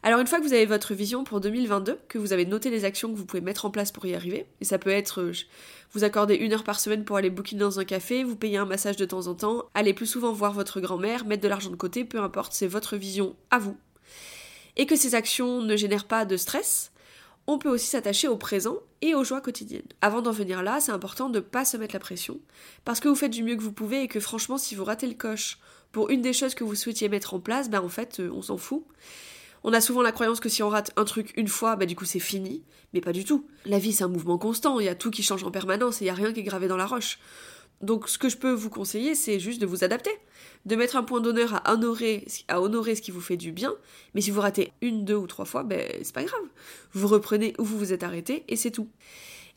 Alors 0.06 0.20
une 0.20 0.28
fois 0.28 0.38
que 0.38 0.44
vous 0.44 0.54
avez 0.54 0.68
votre 0.68 0.94
vision 0.94 1.24
pour 1.24 1.40
2022, 1.40 1.98
que 2.08 2.20
vous 2.20 2.32
avez 2.32 2.46
noté 2.46 2.70
les 2.70 2.86
actions 2.86 3.12
que 3.12 3.18
vous 3.18 3.26
pouvez 3.26 3.42
mettre 3.42 3.66
en 3.66 3.72
place 3.72 3.92
pour 3.92 4.06
y 4.06 4.14
arriver, 4.14 4.46
et 4.62 4.64
ça 4.64 4.78
peut 4.78 4.92
être 4.92 5.20
euh, 5.20 5.32
vous 5.94 6.04
accorder 6.04 6.36
une 6.36 6.54
heure 6.54 6.64
par 6.64 6.80
semaine 6.80 7.04
pour 7.04 7.18
aller 7.18 7.32
booking 7.32 7.58
dans 7.58 7.80
un 7.80 7.86
café, 7.86 8.24
vous 8.24 8.36
payer 8.36 8.58
un 8.58 8.66
massage 8.66 8.98
de 8.98 9.06
temps 9.06 9.26
en 9.26 9.34
temps, 9.34 9.66
aller 9.74 9.96
plus 9.96 10.06
souvent 10.06 10.32
voir 10.32 10.54
votre 10.54 10.80
grand-mère, 10.80 11.26
mettre 11.26 11.42
de 11.42 11.48
l'argent 11.48 11.72
de 11.72 11.76
côté, 11.76 12.06
peu 12.06 12.20
importe, 12.20 12.54
c'est 12.54 12.68
votre 12.68 12.98
vision 12.98 13.36
à 13.50 13.58
vous. 13.58 13.76
Et 14.78 14.86
que 14.86 14.96
ces 14.96 15.16
actions 15.16 15.64
ne 15.64 15.76
génèrent 15.76 16.06
pas 16.06 16.24
de 16.24 16.38
stress, 16.38 16.92
on 17.48 17.58
peut 17.58 17.70
aussi 17.70 17.88
s'attacher 17.88 18.28
au 18.28 18.38
présent 18.38 18.78
et 19.02 19.16
aux 19.16 19.24
joies 19.24 19.42
quotidiennes. 19.42 19.82
Avant 20.02 20.22
d'en 20.22 20.32
venir 20.32 20.62
là, 20.62 20.82
c'est 20.82 20.92
important 20.92 21.30
de 21.30 21.40
ne 21.40 21.44
pas 21.44 21.66
se 21.66 21.78
mettre 21.78 21.96
la 21.96 22.00
pression, 22.00 22.40
parce 22.84 23.00
que 23.00 23.08
vous 23.08 23.16
faites 23.16 23.32
du 23.32 23.42
mieux 23.42 23.56
que 23.56 23.64
vous 23.64 23.74
pouvez 23.74 24.04
et 24.04 24.08
que 24.08 24.20
franchement, 24.20 24.60
si 24.60 24.76
vous 24.76 24.86
ratez 24.86 25.08
le 25.08 25.16
coche 25.16 25.58
pour 25.92 26.12
une 26.12 26.22
des 26.22 26.34
choses 26.34 26.54
que 26.54 26.64
vous 26.64 26.76
souhaitiez 26.76 27.10
mettre 27.10 27.34
en 27.34 27.40
place, 27.40 27.72
ben 27.72 27.82
en 27.82 27.90
fait, 27.90 28.20
euh, 28.20 28.30
on 28.32 28.44
s'en 28.44 28.58
fout. 28.58 28.86
On 29.68 29.74
a 29.74 29.82
souvent 29.82 30.04
la 30.04 30.12
croyance 30.12 30.40
que 30.40 30.48
si 30.48 30.62
on 30.62 30.70
rate 30.70 30.92
un 30.96 31.06
truc 31.06 31.34
une 31.38 31.48
fois, 31.48 31.76
bah 31.76 31.88
du 31.88 31.96
coup 31.96 32.06
c'est 32.06 32.20
fini. 32.20 32.62
Mais 32.94 33.02
pas 33.02 33.12
du 33.12 33.26
tout. 33.26 33.48
La 33.66 33.80
vie 33.80 33.94
c'est 33.94 34.04
un 34.04 34.08
mouvement 34.08 34.38
constant, 34.38 34.80
il 34.80 34.86
y 34.86 34.90
a 34.90 34.94
tout 34.94 35.10
qui 35.10 35.24
change 35.24 35.44
en 35.44 35.50
permanence 35.50 36.02
et 36.02 36.06
il 36.06 36.08
n'y 36.08 36.12
a 36.12 36.14
rien 36.14 36.32
qui 36.32 36.42
est 36.42 36.44
gravé 36.44 36.68
dans 36.68 36.78
la 36.78 36.86
roche. 36.86 37.18
Donc 37.82 38.08
ce 38.08 38.20
que 38.20 38.30
je 38.30 38.38
peux 38.38 38.52
vous 38.52 38.70
conseiller, 38.70 39.16
c'est 39.16 39.40
juste 39.40 39.60
de 39.60 39.66
vous 39.66 39.84
adapter, 39.84 40.12
de 40.68 40.76
mettre 40.76 40.98
un 40.98 41.04
point 41.04 41.20
d'honneur 41.20 41.64
à 41.66 41.74
honorer, 41.74 42.26
ce 42.28 43.02
qui 43.02 43.10
vous 43.10 43.22
fait 43.22 43.38
du 43.38 43.52
bien, 43.52 43.74
mais 44.14 44.22
si 44.22 44.30
vous 44.30 44.40
ratez 44.40 44.72
une, 44.84 45.04
deux 45.04 45.16
ou 45.16 45.26
trois 45.26 45.46
fois, 45.46 45.64
ben 45.64 45.84
c'est 46.04 46.14
pas 46.14 46.24
grave. 46.24 46.46
Vous 46.94 47.08
reprenez 47.08 47.56
où 47.58 47.64
vous 47.64 47.80
vous 47.80 47.92
êtes 47.92 48.04
arrêté 48.04 48.44
et 48.48 48.58
c'est 48.58 48.72
tout. 48.72 48.88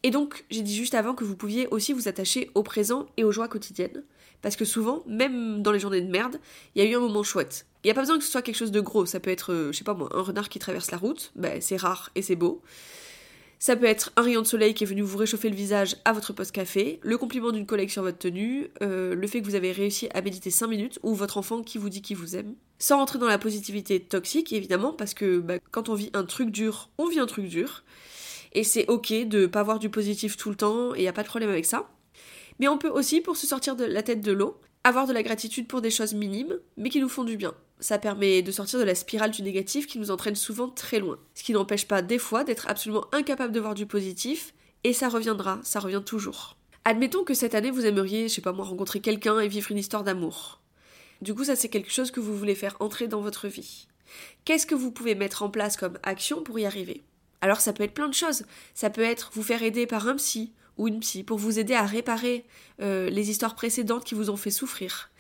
Et 0.05 0.11
donc, 0.11 0.47
j'ai 0.49 0.63
dit 0.63 0.75
juste 0.75 0.95
avant 0.95 1.15
que 1.15 1.25
vous 1.25 1.37
pouviez 1.37 1.69
aussi 1.69 1.93
vous 1.93 2.09
attacher 2.09 2.51
au 2.55 2.63
présent 2.63 3.07
et 3.19 3.25
aux 3.25 3.33
joies 3.33 3.49
quotidiennes. 3.49 4.05
Parce 4.43 4.57
que 4.57 4.65
souvent, 4.65 5.03
même 5.07 5.63
dans 5.63 5.73
les 5.73 5.81
journées 5.81 6.01
de 6.01 6.11
merde, 6.11 6.39
il 6.75 6.83
y 6.83 6.87
a 6.87 6.91
eu 6.91 6.95
un 6.95 7.01
moment 7.01 7.23
chouette. 7.23 7.67
Il 7.83 7.87
n'y 7.87 7.91
a 7.91 7.95
pas 7.95 8.03
besoin 8.03 8.19
que 8.19 8.25
ce 8.25 8.31
soit 8.31 8.43
quelque 8.43 8.57
chose 8.57 8.71
de 8.71 8.81
gros. 8.81 9.07
Ça 9.07 9.21
peut 9.21 9.31
être, 9.31 9.53
euh, 9.53 9.73
je 9.73 9.79
sais 9.79 9.85
pas 9.85 9.95
moi, 9.95 10.09
un 10.13 10.23
renard 10.23 10.49
qui 10.49 10.59
traverse 10.59 10.91
la 10.91 10.99
route. 10.99 11.33
Ben, 11.37 11.61
c'est 11.61 11.77
rare 11.77 12.11
et 12.15 12.23
c'est 12.23 12.37
beau. 12.37 12.63
Ça 13.61 13.75
peut 13.75 13.87
être 13.87 14.13
un 14.17 14.23
rayon 14.23 14.43
de 14.43 14.47
soleil 14.47 14.73
qui 14.73 14.85
est 14.85 14.87
venu 14.87 15.03
vous 15.03 15.19
réchauffer 15.19 15.49
le 15.49 15.57
visage 15.57 15.97
à 16.05 16.13
votre 16.13 16.33
poste 16.33 16.53
café, 16.53 17.01
le 17.03 17.19
compliment 17.19 17.51
d'une 17.51 17.67
collègue 17.67 17.91
sur 17.91 18.03
votre 18.03 18.19
tenue, 18.19 18.69
euh, 18.83 19.17
le 19.17 19.27
fait 19.27 19.41
que 19.41 19.47
vous 19.47 19.57
avez 19.57 19.73
réussi 19.73 20.09
à 20.15 20.23
méditer 20.23 20.51
5 20.51 20.69
minutes, 20.69 21.01
ou 21.03 21.13
votre 21.15 21.39
enfant 21.39 21.63
qui 21.63 21.77
vous 21.77 21.89
dit 21.89 22.01
qu'il 22.01 22.17
vous 22.17 22.37
aime. 22.37 22.55
Sans 22.79 22.99
rentrer 22.99 23.19
dans 23.19 23.27
la 23.27 23.39
positivité 23.39 23.99
toxique, 23.99 24.53
évidemment, 24.53 24.93
parce 24.93 25.13
que 25.13 25.41
bah, 25.41 25.55
quand 25.73 25.89
on 25.89 25.95
vit 25.95 26.11
un 26.15 26.23
truc 26.23 26.51
dur, 26.51 26.91
on 26.99 27.09
vit 27.09 27.19
un 27.19 27.27
truc 27.27 27.47
dur. 27.47 27.83
Et 28.53 28.63
c'est 28.63 28.87
ok 28.87 29.13
de 29.27 29.47
pas 29.47 29.61
avoir 29.61 29.81
du 29.81 29.91
positif 29.91 30.37
tout 30.37 30.51
le 30.51 30.57
temps, 30.57 30.95
et 30.95 31.03
y 31.03 31.09
a 31.09 31.13
pas 31.13 31.25
de 31.25 31.29
problème 31.29 31.51
avec 31.51 31.67
ça. 31.67 31.89
Mais 32.59 32.69
on 32.69 32.79
peut 32.79 32.89
aussi, 32.89 33.21
pour 33.21 33.37
se 33.37 33.47
sortir 33.47 33.77
de 33.77 33.85
la 33.85 34.03
tête 34.03 34.21
de 34.21 34.33
l'eau, 34.33 34.59
avoir 34.85 35.07
de 35.07 35.13
la 35.13 35.23
gratitude 35.23 35.69
pour 35.69 35.81
des 35.81 35.91
choses 35.91 36.15
minimes, 36.15 36.59
mais 36.77 36.91
qui 36.91 37.01
nous 37.01 37.09
font 37.09 37.25
du 37.25 37.37
bien. 37.37 37.55
Ça 37.81 37.99
permet 37.99 38.43
de 38.43 38.51
sortir 38.51 38.79
de 38.79 38.85
la 38.85 38.95
spirale 38.95 39.31
du 39.31 39.43
négatif 39.43 39.87
qui 39.87 39.99
nous 39.99 40.11
entraîne 40.11 40.35
souvent 40.35 40.69
très 40.69 40.99
loin. 40.99 41.19
Ce 41.35 41.45
qui 41.45 41.53
n'empêche 41.53 41.87
pas 41.87 42.03
des 42.03 42.19
fois 42.19 42.45
d'être 42.45 42.69
absolument 42.69 43.07
incapable 43.13 43.53
de 43.53 43.61
voir 43.61 43.75
du 43.75 43.87
positif, 43.87 44.55
et 44.85 44.93
ça 44.93 45.09
reviendra, 45.09 45.61
ça 45.63 45.81
revient 45.81 46.03
toujours. 46.05 46.57
Admettons 46.85 47.25
que 47.25 47.35
cette 47.35 47.55
année 47.55 47.71
vous 47.71 47.87
aimeriez, 47.87 48.29
je 48.29 48.35
sais 48.35 48.41
pas 48.41 48.53
moi, 48.53 48.65
rencontrer 48.65 49.01
quelqu'un 49.01 49.41
et 49.41 49.49
vivre 49.49 49.71
une 49.71 49.79
histoire 49.79 50.05
d'amour. 50.05 50.61
Du 51.21 51.35
coup, 51.35 51.45
ça 51.45 51.57
c'est 51.57 51.69
quelque 51.69 51.93
chose 51.93 52.11
que 52.11 52.21
vous 52.21 52.37
voulez 52.37 52.55
faire 52.55 52.77
entrer 52.81 53.09
dans 53.09 53.21
votre 53.21 53.49
vie. 53.49 53.89
Qu'est-ce 54.45 54.67
que 54.67 54.75
vous 54.75 54.91
pouvez 54.91 55.15
mettre 55.15 55.43
en 55.43 55.51
place 55.51 55.77
comme 55.77 55.99
action 56.03 56.43
pour 56.43 56.59
y 56.59 56.65
arriver? 56.65 57.03
Alors 57.41 57.61
ça 57.61 57.73
peut 57.73 57.83
être 57.85 57.95
plein 57.95 58.09
de 58.09 58.15
choses. 58.15 58.45
Ça 58.75 58.91
peut 58.91 59.03
être 59.03 59.31
vous 59.35 59.43
faire 59.43 59.63
aider 59.63 59.87
par 59.87 60.09
un 60.09 60.17
psy, 60.17 60.53
ou 60.79 60.89
une 60.89 61.01
psy 61.01 61.23
pour 61.23 61.39
vous 61.39 61.59
aider 61.59 61.75
à 61.75 61.85
réparer 61.85 62.45
euh, 62.81 63.11
les 63.11 63.31
histoires 63.31 63.55
précédentes 63.55 64.05
qui 64.05 64.15
vous 64.15 64.31
ont 64.31 64.37
fait 64.37 64.51
souffrir. 64.51 65.11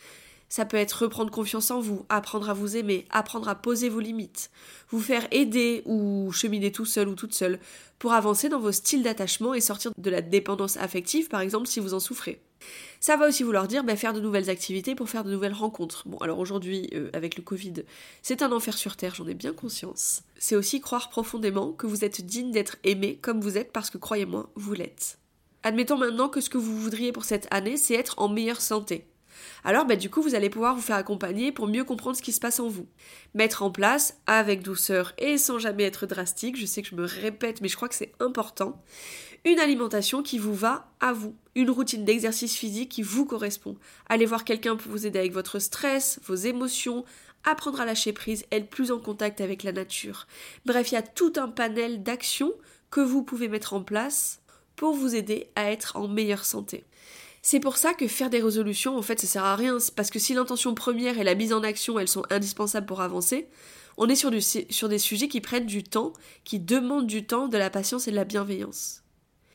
Ça 0.48 0.64
peut 0.64 0.78
être 0.78 1.02
reprendre 1.02 1.30
confiance 1.30 1.70
en 1.70 1.80
vous, 1.80 2.06
apprendre 2.08 2.48
à 2.48 2.54
vous 2.54 2.76
aimer, 2.76 3.04
apprendre 3.10 3.48
à 3.48 3.54
poser 3.54 3.90
vos 3.90 4.00
limites, 4.00 4.50
vous 4.88 5.00
faire 5.00 5.28
aider 5.30 5.82
ou 5.84 6.32
cheminer 6.32 6.72
tout 6.72 6.86
seul 6.86 7.08
ou 7.08 7.14
toute 7.14 7.34
seule 7.34 7.58
pour 7.98 8.12
avancer 8.12 8.48
dans 8.48 8.60
vos 8.60 8.72
styles 8.72 9.02
d'attachement 9.02 9.52
et 9.52 9.60
sortir 9.60 9.90
de 9.96 10.10
la 10.10 10.22
dépendance 10.22 10.78
affective, 10.78 11.28
par 11.28 11.40
exemple, 11.40 11.66
si 11.66 11.80
vous 11.80 11.92
en 11.92 12.00
souffrez. 12.00 12.40
Ça 13.00 13.16
va 13.16 13.28
aussi 13.28 13.42
vouloir 13.42 13.68
dire 13.68 13.84
bah, 13.84 13.94
faire 13.94 14.14
de 14.14 14.20
nouvelles 14.20 14.50
activités 14.50 14.94
pour 14.94 15.08
faire 15.08 15.22
de 15.22 15.30
nouvelles 15.30 15.52
rencontres. 15.52 16.08
Bon, 16.08 16.18
alors 16.18 16.38
aujourd'hui, 16.38 16.88
euh, 16.94 17.10
avec 17.12 17.36
le 17.36 17.42
Covid, 17.42 17.84
c'est 18.22 18.42
un 18.42 18.50
enfer 18.50 18.76
sur 18.76 18.96
Terre, 18.96 19.14
j'en 19.14 19.28
ai 19.28 19.34
bien 19.34 19.52
conscience. 19.52 20.22
C'est 20.38 20.56
aussi 20.56 20.80
croire 20.80 21.10
profondément 21.10 21.72
que 21.72 21.86
vous 21.86 22.04
êtes 22.04 22.24
digne 22.24 22.52
d'être 22.52 22.76
aimé 22.84 23.18
comme 23.20 23.40
vous 23.40 23.58
êtes 23.58 23.72
parce 23.72 23.90
que 23.90 23.98
croyez-moi, 23.98 24.50
vous 24.54 24.72
l'êtes. 24.72 25.18
Admettons 25.62 25.96
maintenant 25.96 26.28
que 26.28 26.40
ce 26.40 26.50
que 26.50 26.58
vous 26.58 26.78
voudriez 26.78 27.12
pour 27.12 27.24
cette 27.24 27.48
année, 27.50 27.76
c'est 27.76 27.94
être 27.94 28.18
en 28.18 28.28
meilleure 28.28 28.60
santé. 28.60 29.06
Alors, 29.64 29.84
bah, 29.84 29.96
du 29.96 30.10
coup, 30.10 30.22
vous 30.22 30.34
allez 30.34 30.50
pouvoir 30.50 30.74
vous 30.74 30.82
faire 30.82 30.96
accompagner 30.96 31.52
pour 31.52 31.66
mieux 31.66 31.84
comprendre 31.84 32.16
ce 32.16 32.22
qui 32.22 32.32
se 32.32 32.40
passe 32.40 32.60
en 32.60 32.68
vous. 32.68 32.86
Mettre 33.34 33.62
en 33.62 33.70
place, 33.70 34.18
avec 34.26 34.62
douceur 34.62 35.12
et 35.18 35.38
sans 35.38 35.58
jamais 35.58 35.84
être 35.84 36.06
drastique, 36.06 36.56
je 36.56 36.66
sais 36.66 36.82
que 36.82 36.88
je 36.88 36.94
me 36.94 37.04
répète, 37.04 37.60
mais 37.60 37.68
je 37.68 37.76
crois 37.76 37.88
que 37.88 37.94
c'est 37.94 38.12
important, 38.20 38.82
une 39.44 39.58
alimentation 39.58 40.22
qui 40.22 40.38
vous 40.38 40.54
va 40.54 40.90
à 41.00 41.12
vous, 41.12 41.36
une 41.54 41.70
routine 41.70 42.04
d'exercice 42.04 42.56
physique 42.56 42.90
qui 42.90 43.02
vous 43.02 43.24
correspond. 43.24 43.76
Allez 44.08 44.26
voir 44.26 44.44
quelqu'un 44.44 44.76
pour 44.76 44.90
vous 44.90 45.06
aider 45.06 45.18
avec 45.18 45.32
votre 45.32 45.58
stress, 45.58 46.20
vos 46.24 46.34
émotions, 46.34 47.04
apprendre 47.44 47.80
à 47.80 47.84
lâcher 47.84 48.12
prise, 48.12 48.44
être 48.50 48.68
plus 48.68 48.90
en 48.90 48.98
contact 48.98 49.40
avec 49.40 49.62
la 49.62 49.72
nature. 49.72 50.26
Bref, 50.66 50.90
il 50.90 50.94
y 50.94 50.98
a 50.98 51.02
tout 51.02 51.32
un 51.36 51.48
panel 51.48 52.02
d'actions 52.02 52.52
que 52.90 53.00
vous 53.00 53.22
pouvez 53.22 53.48
mettre 53.48 53.74
en 53.74 53.82
place 53.82 54.40
pour 54.78 54.94
vous 54.94 55.14
aider 55.14 55.48
à 55.56 55.70
être 55.70 55.96
en 55.96 56.08
meilleure 56.08 56.44
santé. 56.44 56.84
C'est 57.42 57.60
pour 57.60 57.76
ça 57.76 57.94
que 57.94 58.08
faire 58.08 58.30
des 58.30 58.40
résolutions, 58.40 58.96
en 58.96 59.02
fait, 59.02 59.20
ça 59.20 59.26
sert 59.26 59.44
à 59.44 59.56
rien, 59.56 59.78
parce 59.96 60.10
que 60.10 60.18
si 60.18 60.34
l'intention 60.34 60.74
première 60.74 61.18
et 61.18 61.24
la 61.24 61.34
mise 61.34 61.52
en 61.52 61.62
action, 61.62 61.98
elles 61.98 62.08
sont 62.08 62.24
indispensables 62.30 62.86
pour 62.86 63.00
avancer, 63.00 63.48
on 63.96 64.08
est 64.08 64.14
sur, 64.14 64.30
sur 64.70 64.88
des 64.88 64.98
sujets 64.98 65.28
qui 65.28 65.40
prennent 65.40 65.66
du 65.66 65.82
temps, 65.82 66.12
qui 66.44 66.60
demandent 66.60 67.06
du 67.06 67.26
temps, 67.26 67.48
de 67.48 67.58
la 67.58 67.70
patience 67.70 68.06
et 68.06 68.12
de 68.12 68.16
la 68.16 68.24
bienveillance. 68.24 69.02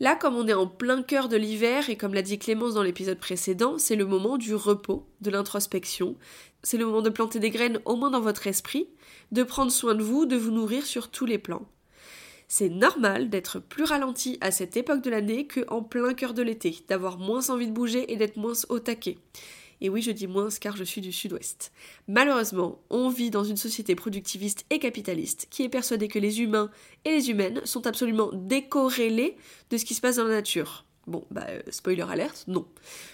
Là, 0.01 0.15
comme 0.15 0.35
on 0.35 0.47
est 0.47 0.53
en 0.53 0.67
plein 0.67 1.01
cœur 1.01 1.29
de 1.29 1.37
l'hiver, 1.37 1.89
et 1.89 1.95
comme 1.95 2.13
l'a 2.13 2.21
dit 2.21 2.37
Clémence 2.37 2.73
dans 2.73 2.83
l'épisode 2.83 3.19
précédent, 3.19 3.77
c'est 3.77 3.95
le 3.95 4.05
moment 4.05 4.37
du 4.37 4.53
repos, 4.53 5.07
de 5.21 5.29
l'introspection, 5.29 6.17
c'est 6.63 6.77
le 6.77 6.85
moment 6.85 7.01
de 7.01 7.09
planter 7.09 7.39
des 7.39 7.51
graines 7.51 7.79
au 7.85 7.95
moins 7.95 8.11
dans 8.11 8.19
votre 8.19 8.47
esprit, 8.47 8.89
de 9.31 9.43
prendre 9.43 9.71
soin 9.71 9.95
de 9.95 10.03
vous, 10.03 10.25
de 10.25 10.35
vous 10.35 10.51
nourrir 10.51 10.85
sur 10.85 11.09
tous 11.09 11.25
les 11.25 11.37
plans. 11.37 11.65
C'est 12.55 12.69
normal 12.69 13.31
d'être 13.31 13.57
plus 13.57 13.83
ralenti 13.83 14.37
à 14.39 14.51
cette 14.51 14.77
époque 14.77 15.01
de 15.01 15.09
l'année 15.09 15.47
qu'en 15.47 15.81
plein 15.81 16.13
cœur 16.13 16.35
de 16.35 16.43
l'été, 16.43 16.77
d'avoir 16.87 17.17
moins 17.17 17.49
envie 17.49 17.65
de 17.65 17.71
bouger 17.71 18.13
et 18.13 18.15
d'être 18.15 18.37
moins 18.37 18.53
au 18.69 18.77
taquet. 18.77 19.17
Et 19.81 19.89
oui, 19.89 20.03
je 20.03 20.11
dis 20.11 20.27
moins 20.27 20.49
car 20.61 20.77
je 20.77 20.83
suis 20.83 21.01
du 21.01 21.11
sud-ouest. 21.11 21.71
Malheureusement, 22.07 22.79
on 22.91 23.09
vit 23.09 23.31
dans 23.31 23.43
une 23.43 23.57
société 23.57 23.95
productiviste 23.95 24.65
et 24.69 24.77
capitaliste 24.77 25.47
qui 25.49 25.63
est 25.63 25.69
persuadée 25.69 26.07
que 26.07 26.19
les 26.19 26.41
humains 26.41 26.69
et 27.05 27.09
les 27.09 27.31
humaines 27.31 27.59
sont 27.63 27.87
absolument 27.87 28.29
décorrélés 28.31 29.35
de 29.71 29.77
ce 29.77 29.83
qui 29.83 29.95
se 29.95 30.01
passe 30.01 30.17
dans 30.17 30.25
la 30.25 30.35
nature. 30.35 30.85
Bon, 31.07 31.25
bah, 31.31 31.47
euh, 31.49 31.59
spoiler 31.71 32.05
alerte, 32.07 32.45
non. 32.45 32.67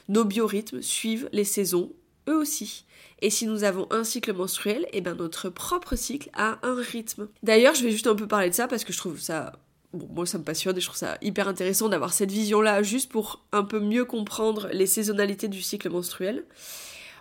Nos 0.10 0.26
biorhythmes 0.26 0.82
suivent 0.82 1.30
les 1.32 1.46
saisons, 1.46 1.94
aussi. 2.36 2.86
Et 3.22 3.30
si 3.30 3.46
nous 3.46 3.64
avons 3.64 3.88
un 3.92 4.04
cycle 4.04 4.34
menstruel, 4.34 4.84
et 4.86 4.98
eh 4.98 5.02
bien 5.02 5.16
notre 5.16 5.50
propre 5.50 5.96
cycle 5.96 6.30
a 6.34 6.60
un 6.64 6.76
rythme. 6.76 7.28
D'ailleurs, 7.44 7.76
je 7.76 7.84
vais 7.84 7.92
juste 7.92 8.08
un 8.08 8.16
peu 8.16 8.28
parler 8.28 8.50
de 8.50 8.56
ça 8.56 8.68
parce 8.68 8.84
que 8.84 8.94
je 8.94 8.98
trouve 8.98 9.20
ça 9.20 9.54
Bon, 9.92 10.08
moi 10.14 10.28
ça 10.28 10.38
me 10.38 10.44
passionne 10.44 10.78
et 10.78 10.82
je 10.82 10.86
trouve 10.86 11.00
ça 11.00 11.18
hyper 11.22 11.48
intéressant 11.48 11.90
d'avoir 11.90 12.14
cette 12.14 12.32
vision-là 12.32 12.84
juste 12.84 13.12
pour 13.12 13.44
un 13.52 13.64
peu 13.64 13.80
mieux 13.80 14.06
comprendre 14.06 14.70
les 14.72 14.86
saisonnalités 14.86 15.48
du 15.48 15.64
cycle 15.64 15.90
menstruel. 15.90 16.46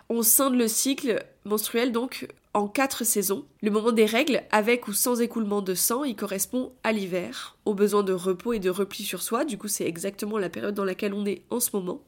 On 0.07 0.21
scinde 0.21 0.53
le 0.53 0.67
cycle 0.67 1.23
menstruel 1.45 1.91
donc 1.91 2.27
en 2.53 2.67
quatre 2.67 3.03
saisons. 3.03 3.45
Le 3.63 3.71
moment 3.71 3.91
des 3.91 4.05
règles, 4.05 4.43
avec 4.51 4.87
ou 4.87 4.93
sans 4.93 5.19
écoulement 5.19 5.63
de 5.63 5.73
sang, 5.73 6.03
il 6.03 6.15
correspond 6.15 6.71
à 6.83 6.91
l'hiver, 6.91 7.57
au 7.65 7.73
besoin 7.73 8.03
de 8.03 8.13
repos 8.13 8.53
et 8.53 8.59
de 8.59 8.69
repli 8.69 9.03
sur 9.03 9.23
soi, 9.23 9.45
du 9.45 9.57
coup 9.57 9.67
c'est 9.67 9.85
exactement 9.85 10.37
la 10.37 10.49
période 10.49 10.75
dans 10.75 10.85
laquelle 10.85 11.15
on 11.15 11.25
est 11.25 11.41
en 11.49 11.59
ce 11.59 11.71
moment 11.73 12.03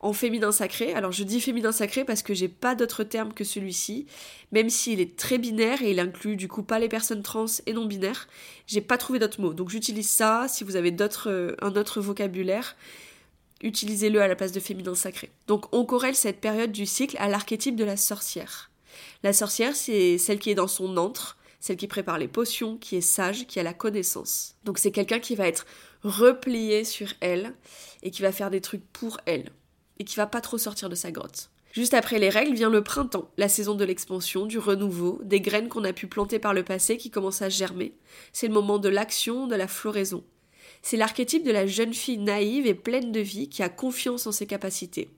en 0.00 0.12
féminin 0.12 0.50
sacré. 0.50 0.92
Alors 0.94 1.12
je 1.12 1.22
dis 1.24 1.40
féminin 1.40 1.72
sacré 1.72 2.04
parce 2.04 2.22
que 2.22 2.34
j'ai 2.34 2.48
pas 2.48 2.74
d'autre 2.74 3.04
terme 3.04 3.32
que 3.32 3.44
celui-ci, 3.44 4.06
même 4.50 4.70
s'il 4.70 5.00
est 5.00 5.16
très 5.16 5.38
binaire 5.38 5.82
et 5.82 5.92
il 5.92 6.00
inclut 6.00 6.36
du 6.36 6.48
coup 6.48 6.62
pas 6.62 6.78
les 6.78 6.88
personnes 6.88 7.22
trans 7.22 7.46
et 7.66 7.72
non 7.72 7.86
binaires. 7.86 8.28
J'ai 8.66 8.80
pas 8.80 8.98
trouvé 8.98 9.18
d'autres 9.18 9.40
mots, 9.40 9.52
donc 9.52 9.68
j'utilise 9.70 10.08
ça. 10.08 10.46
Si 10.48 10.64
vous 10.64 10.76
avez 10.76 10.90
d'autres, 10.90 11.30
euh, 11.30 11.56
un 11.60 11.76
autre 11.76 12.00
vocabulaire, 12.00 12.76
utilisez-le 13.62 14.20
à 14.20 14.28
la 14.28 14.36
place 14.36 14.52
de 14.52 14.60
féminin 14.60 14.94
sacré. 14.94 15.30
Donc 15.46 15.72
on 15.74 15.84
corrèle 15.84 16.16
cette 16.16 16.40
période 16.40 16.72
du 16.72 16.86
cycle 16.86 17.16
à 17.18 17.28
l'archétype 17.28 17.76
de 17.76 17.84
la 17.84 17.96
sorcière. 17.96 18.70
La 19.22 19.32
sorcière, 19.32 19.76
c'est 19.76 20.18
celle 20.18 20.38
qui 20.38 20.50
est 20.50 20.54
dans 20.54 20.66
son 20.66 20.96
antre, 20.96 21.36
celle 21.60 21.76
qui 21.76 21.86
prépare 21.86 22.18
les 22.18 22.28
potions, 22.28 22.78
qui 22.78 22.96
est 22.96 23.02
sage, 23.02 23.46
qui 23.46 23.60
a 23.60 23.62
la 23.62 23.74
connaissance. 23.74 24.56
Donc 24.64 24.78
c'est 24.78 24.90
quelqu'un 24.90 25.20
qui 25.20 25.36
va 25.36 25.46
être 25.46 25.66
replié 26.02 26.84
sur 26.84 27.08
elle 27.20 27.52
et 28.02 28.10
qui 28.10 28.22
va 28.22 28.32
faire 28.32 28.50
des 28.50 28.62
trucs 28.62 28.86
pour 28.92 29.18
elle 29.26 29.50
et 30.00 30.04
qui 30.04 30.16
va 30.16 30.26
pas 30.26 30.40
trop 30.40 30.58
sortir 30.58 30.88
de 30.88 30.96
sa 30.96 31.12
grotte. 31.12 31.50
Juste 31.72 31.94
après 31.94 32.18
les 32.18 32.30
règles 32.30 32.54
vient 32.54 32.70
le 32.70 32.82
printemps, 32.82 33.30
la 33.36 33.48
saison 33.48 33.74
de 33.76 33.84
l'expansion, 33.84 34.46
du 34.46 34.58
renouveau, 34.58 35.20
des 35.22 35.40
graines 35.40 35.68
qu'on 35.68 35.84
a 35.84 35.92
pu 35.92 36.08
planter 36.08 36.40
par 36.40 36.52
le 36.52 36.64
passé 36.64 36.96
qui 36.96 37.10
commencent 37.10 37.42
à 37.42 37.48
germer. 37.48 37.94
C'est 38.32 38.48
le 38.48 38.54
moment 38.54 38.78
de 38.78 38.88
l'action, 38.88 39.46
de 39.46 39.54
la 39.54 39.68
floraison. 39.68 40.24
C'est 40.82 40.96
l'archétype 40.96 41.44
de 41.44 41.52
la 41.52 41.66
jeune 41.66 41.94
fille 41.94 42.18
naïve 42.18 42.66
et 42.66 42.74
pleine 42.74 43.12
de 43.12 43.20
vie 43.20 43.48
qui 43.48 43.62
a 43.62 43.68
confiance 43.68 44.26
en 44.26 44.32
ses 44.32 44.46
capacités, 44.46 45.10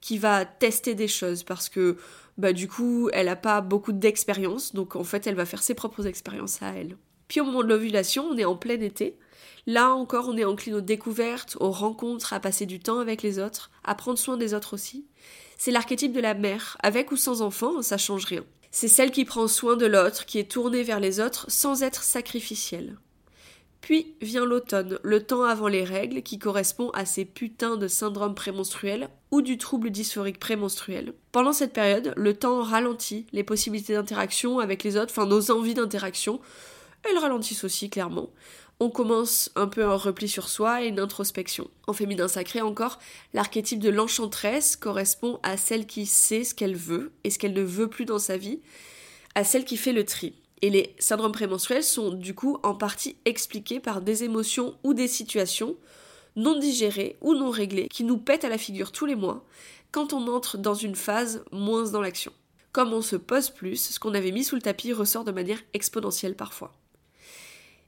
qui 0.00 0.16
va 0.16 0.46
tester 0.46 0.94
des 0.94 1.08
choses 1.08 1.42
parce 1.42 1.68
que 1.68 1.98
bah 2.38 2.54
du 2.54 2.68
coup 2.68 3.10
elle 3.12 3.28
a 3.28 3.36
pas 3.36 3.60
beaucoup 3.60 3.92
d'expérience, 3.92 4.72
donc 4.74 4.96
en 4.96 5.04
fait 5.04 5.26
elle 5.26 5.34
va 5.34 5.44
faire 5.44 5.62
ses 5.62 5.74
propres 5.74 6.06
expériences 6.06 6.62
à 6.62 6.68
elle. 6.68 6.96
Puis 7.28 7.40
au 7.40 7.44
moment 7.44 7.62
de 7.62 7.68
l'ovulation, 7.68 8.24
on 8.24 8.38
est 8.38 8.44
en 8.44 8.56
plein 8.56 8.80
été, 8.80 9.18
Là 9.66 9.90
encore, 9.90 10.28
on 10.28 10.36
est 10.36 10.44
enclin 10.44 10.76
aux 10.76 10.80
découvertes, 10.80 11.56
aux 11.60 11.70
rencontres, 11.70 12.32
à 12.32 12.40
passer 12.40 12.66
du 12.66 12.80
temps 12.80 12.98
avec 12.98 13.22
les 13.22 13.38
autres, 13.38 13.70
à 13.84 13.94
prendre 13.94 14.18
soin 14.18 14.36
des 14.36 14.54
autres 14.54 14.74
aussi. 14.74 15.06
C'est 15.58 15.70
l'archétype 15.70 16.12
de 16.12 16.20
la 16.20 16.34
mère, 16.34 16.76
avec 16.82 17.12
ou 17.12 17.16
sans 17.16 17.42
enfant, 17.42 17.82
ça 17.82 17.98
change 17.98 18.24
rien. 18.24 18.44
C'est 18.70 18.88
celle 18.88 19.10
qui 19.10 19.24
prend 19.24 19.48
soin 19.48 19.76
de 19.76 19.86
l'autre, 19.86 20.24
qui 20.24 20.38
est 20.38 20.50
tournée 20.50 20.82
vers 20.82 21.00
les 21.00 21.20
autres 21.20 21.46
sans 21.48 21.82
être 21.82 22.02
sacrificielle. 22.02 22.96
Puis 23.80 24.14
vient 24.20 24.44
l'automne, 24.44 24.98
le 25.02 25.24
temps 25.24 25.42
avant 25.42 25.68
les 25.68 25.84
règles, 25.84 26.22
qui 26.22 26.38
correspond 26.38 26.90
à 26.90 27.04
ces 27.04 27.24
putains 27.24 27.76
de 27.76 27.88
syndrome 27.88 28.34
prémenstruel 28.34 29.08
ou 29.30 29.42
du 29.42 29.58
trouble 29.58 29.90
dysphorique 29.90 30.38
prémenstruel. 30.38 31.14
Pendant 31.32 31.52
cette 31.52 31.72
période, 31.72 32.12
le 32.16 32.34
temps 32.34 32.62
ralentit 32.62 33.26
les 33.32 33.44
possibilités 33.44 33.94
d'interaction 33.94 34.58
avec 34.58 34.84
les 34.84 34.96
autres, 34.96 35.12
enfin 35.16 35.26
nos 35.26 35.50
envies 35.50 35.74
d'interaction, 35.74 36.40
elles 37.02 37.18
ralentissent 37.18 37.64
aussi 37.64 37.88
clairement 37.88 38.30
on 38.80 38.88
commence 38.88 39.50
un 39.56 39.66
peu 39.68 39.84
un 39.84 39.94
repli 39.94 40.26
sur 40.26 40.48
soi 40.48 40.82
et 40.82 40.88
une 40.88 40.98
introspection. 40.98 41.68
En 41.86 41.92
féminin 41.92 42.28
sacré 42.28 42.62
encore, 42.62 42.98
l'archétype 43.34 43.78
de 43.78 43.90
l'enchanteresse 43.90 44.74
correspond 44.74 45.38
à 45.42 45.58
celle 45.58 45.86
qui 45.86 46.06
sait 46.06 46.44
ce 46.44 46.54
qu'elle 46.54 46.76
veut 46.76 47.12
et 47.22 47.30
ce 47.30 47.38
qu'elle 47.38 47.52
ne 47.52 47.62
veut 47.62 47.88
plus 47.88 48.06
dans 48.06 48.18
sa 48.18 48.38
vie, 48.38 48.60
à 49.34 49.44
celle 49.44 49.66
qui 49.66 49.76
fait 49.76 49.92
le 49.92 50.06
tri. 50.06 50.34
Et 50.62 50.70
les 50.70 50.94
syndromes 50.98 51.32
prémenstruels 51.32 51.84
sont 51.84 52.10
du 52.10 52.34
coup 52.34 52.58
en 52.62 52.74
partie 52.74 53.16
expliqués 53.26 53.80
par 53.80 54.00
des 54.00 54.24
émotions 54.24 54.74
ou 54.82 54.94
des 54.94 55.08
situations 55.08 55.76
non 56.36 56.58
digérées 56.58 57.16
ou 57.20 57.34
non 57.34 57.50
réglées 57.50 57.88
qui 57.88 58.04
nous 58.04 58.18
pètent 58.18 58.44
à 58.44 58.48
la 58.50 58.58
figure 58.58 58.92
tous 58.92 59.06
les 59.06 59.14
mois 59.14 59.44
quand 59.92 60.14
on 60.14 60.26
entre 60.28 60.56
dans 60.56 60.74
une 60.74 60.96
phase 60.96 61.44
moins 61.52 61.90
dans 61.90 62.00
l'action. 62.00 62.32
Comme 62.72 62.92
on 62.94 63.02
se 63.02 63.16
pose 63.16 63.50
plus, 63.50 63.76
ce 63.76 63.98
qu'on 63.98 64.14
avait 64.14 64.30
mis 64.30 64.44
sous 64.44 64.54
le 64.54 64.62
tapis 64.62 64.92
ressort 64.92 65.24
de 65.24 65.32
manière 65.32 65.60
exponentielle 65.74 66.36
parfois. 66.36 66.72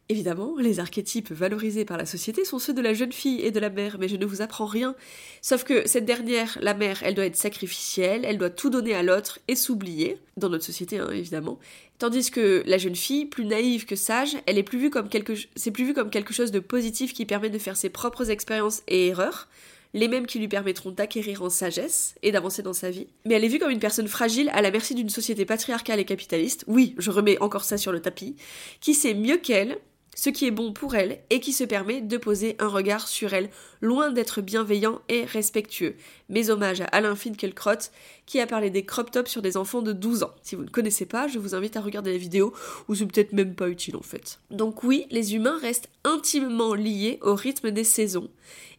Évidemment, 0.09 0.57
les 0.59 0.81
archétypes 0.81 1.33
valorisés 1.33 1.85
par 1.85 1.97
la 1.97 2.07
société 2.07 2.45
sont 2.45 2.59
ceux 2.59 2.75
de 2.75 2.83
la 2.83 2.93
jeune 2.93 3.13
fille 3.13 3.41
et 3.41 3.51
de 3.51 3.61
la 3.61 3.71
mère, 3.71 3.97
mais 3.99 4.09
je 4.09 4.17
ne 4.17 4.27
vous 4.27 4.43
apprends 4.43 4.67
rien. 4.67 4.95
Sauf 5.41 5.65
que 5.65 5.89
cette 5.89 6.05
dernière, 6.05 6.59
la 6.61 6.75
mère, 6.75 7.03
elle 7.03 7.15
doit 7.15 7.25
être 7.25 7.37
sacrificielle, 7.37 8.25
elle 8.25 8.37
doit 8.37 8.51
tout 8.51 8.69
donner 8.69 8.95
à 8.95 9.03
l'autre 9.03 9.39
et 9.49 9.57
s'oublier, 9.57 10.19
dans 10.37 10.49
notre 10.49 10.65
société 10.65 10.99
hein, 10.99 11.09
évidemment. 11.13 11.59
Tandis 11.99 12.31
que 12.31 12.63
la 12.67 12.79
jeune 12.79 12.97
fille, 12.97 13.27
plus 13.27 13.47
naïve 13.47 13.87
que 13.87 13.97
sage, 13.97 14.37
elle 14.47 14.59
est 14.59 14.65
plus 14.65 14.79
vue 14.79 14.91
comme 14.91 15.09
quelque, 15.09 15.35
c'est 15.55 15.71
plus 15.71 15.95
comme 15.95 16.11
quelque 16.11 16.35
chose 16.35 16.51
de 16.51 16.59
positif 16.59 17.15
qui 17.15 17.25
permet 17.25 17.49
de 17.49 17.59
faire 17.59 17.77
ses 17.77 17.89
propres 17.89 18.29
expériences 18.29 18.83
et 18.89 19.07
erreurs, 19.07 19.49
les 19.95 20.09
mêmes 20.09 20.27
qui 20.27 20.39
lui 20.39 20.49
permettront 20.49 20.91
d'acquérir 20.91 21.43
en 21.43 21.51
sagesse 21.51 22.17
et 22.23 22.33
d'avancer 22.33 22.63
dans 22.63 22.73
sa 22.73 22.91
vie. 22.91 23.07
Mais 23.25 23.35
elle 23.35 23.45
est 23.45 23.49
vue 23.49 23.59
comme 23.59 23.71
une 23.71 23.79
personne 23.79 24.09
fragile 24.09 24.51
à 24.53 24.63
la 24.63 24.71
merci 24.71 24.95
d'une 24.95 25.11
société 25.11 25.45
patriarcale 25.45 26.01
et 26.01 26.05
capitaliste, 26.05 26.65
oui, 26.67 26.95
je 26.99 27.11
remets 27.11 27.41
encore 27.41 27.65
ça 27.65 27.79
sur 27.79 27.93
le 27.93 28.01
tapis, 28.01 28.37
qui 28.81 28.95
sait 28.95 29.15
mieux 29.15 29.37
qu'elle 29.37 29.79
ce 30.15 30.31
qui 30.31 30.47
est 30.47 30.51
bon 30.51 30.73
pour 30.73 30.95
elle 30.95 31.21
et 31.31 31.41
qui 31.41 31.53
se 31.53 31.65
permet 31.65 32.01
de 32.01 32.17
poser 32.17 32.57
un 32.59 32.69
regard 32.69 33.09
sur 33.09 33.33
elle, 33.33 33.51
loin 33.81 34.11
d'être 34.11 34.41
bienveillant 34.41 35.01
et 35.09 35.25
respectueux. 35.25 35.97
Mes 36.29 36.51
hommages 36.51 36.83
à 36.83 36.87
Alain 36.87 37.17
Finkielkraut 37.17 37.91
qui 38.27 38.41
a 38.41 38.47
parlé 38.47 38.71
des 38.71 38.85
crop 38.85 39.11
tops 39.11 39.31
sur 39.31 39.43
des 39.43 39.57
enfants 39.57 39.83
de 39.83 39.93
12 39.93 40.23
ans. 40.23 40.35
Si 40.43 40.55
vous 40.55 40.65
ne 40.65 40.71
connaissez 40.71 41.07
pas, 41.07 41.29
je 41.29 41.39
vous 41.39 41.55
invite 41.55 41.77
à 41.77 41.81
regarder 41.81 42.13
la 42.13 42.19
vidéo, 42.19 42.53
ou 42.89 42.95
c'est 42.95 43.07
peut-être 43.07 43.33
même 43.33 43.55
pas 43.55 43.69
utile 43.69 43.97
en 43.97 44.03
fait. 44.03 44.39
Donc 44.51 44.85
oui, 44.85 45.07
les 45.11 45.35
humains 45.35 45.59
restent 45.61 45.89
intimement 46.05 46.75
liés 46.75 47.19
au 47.23 47.35
rythme 47.35 47.71
des 47.71 47.85
saisons. 47.85 48.31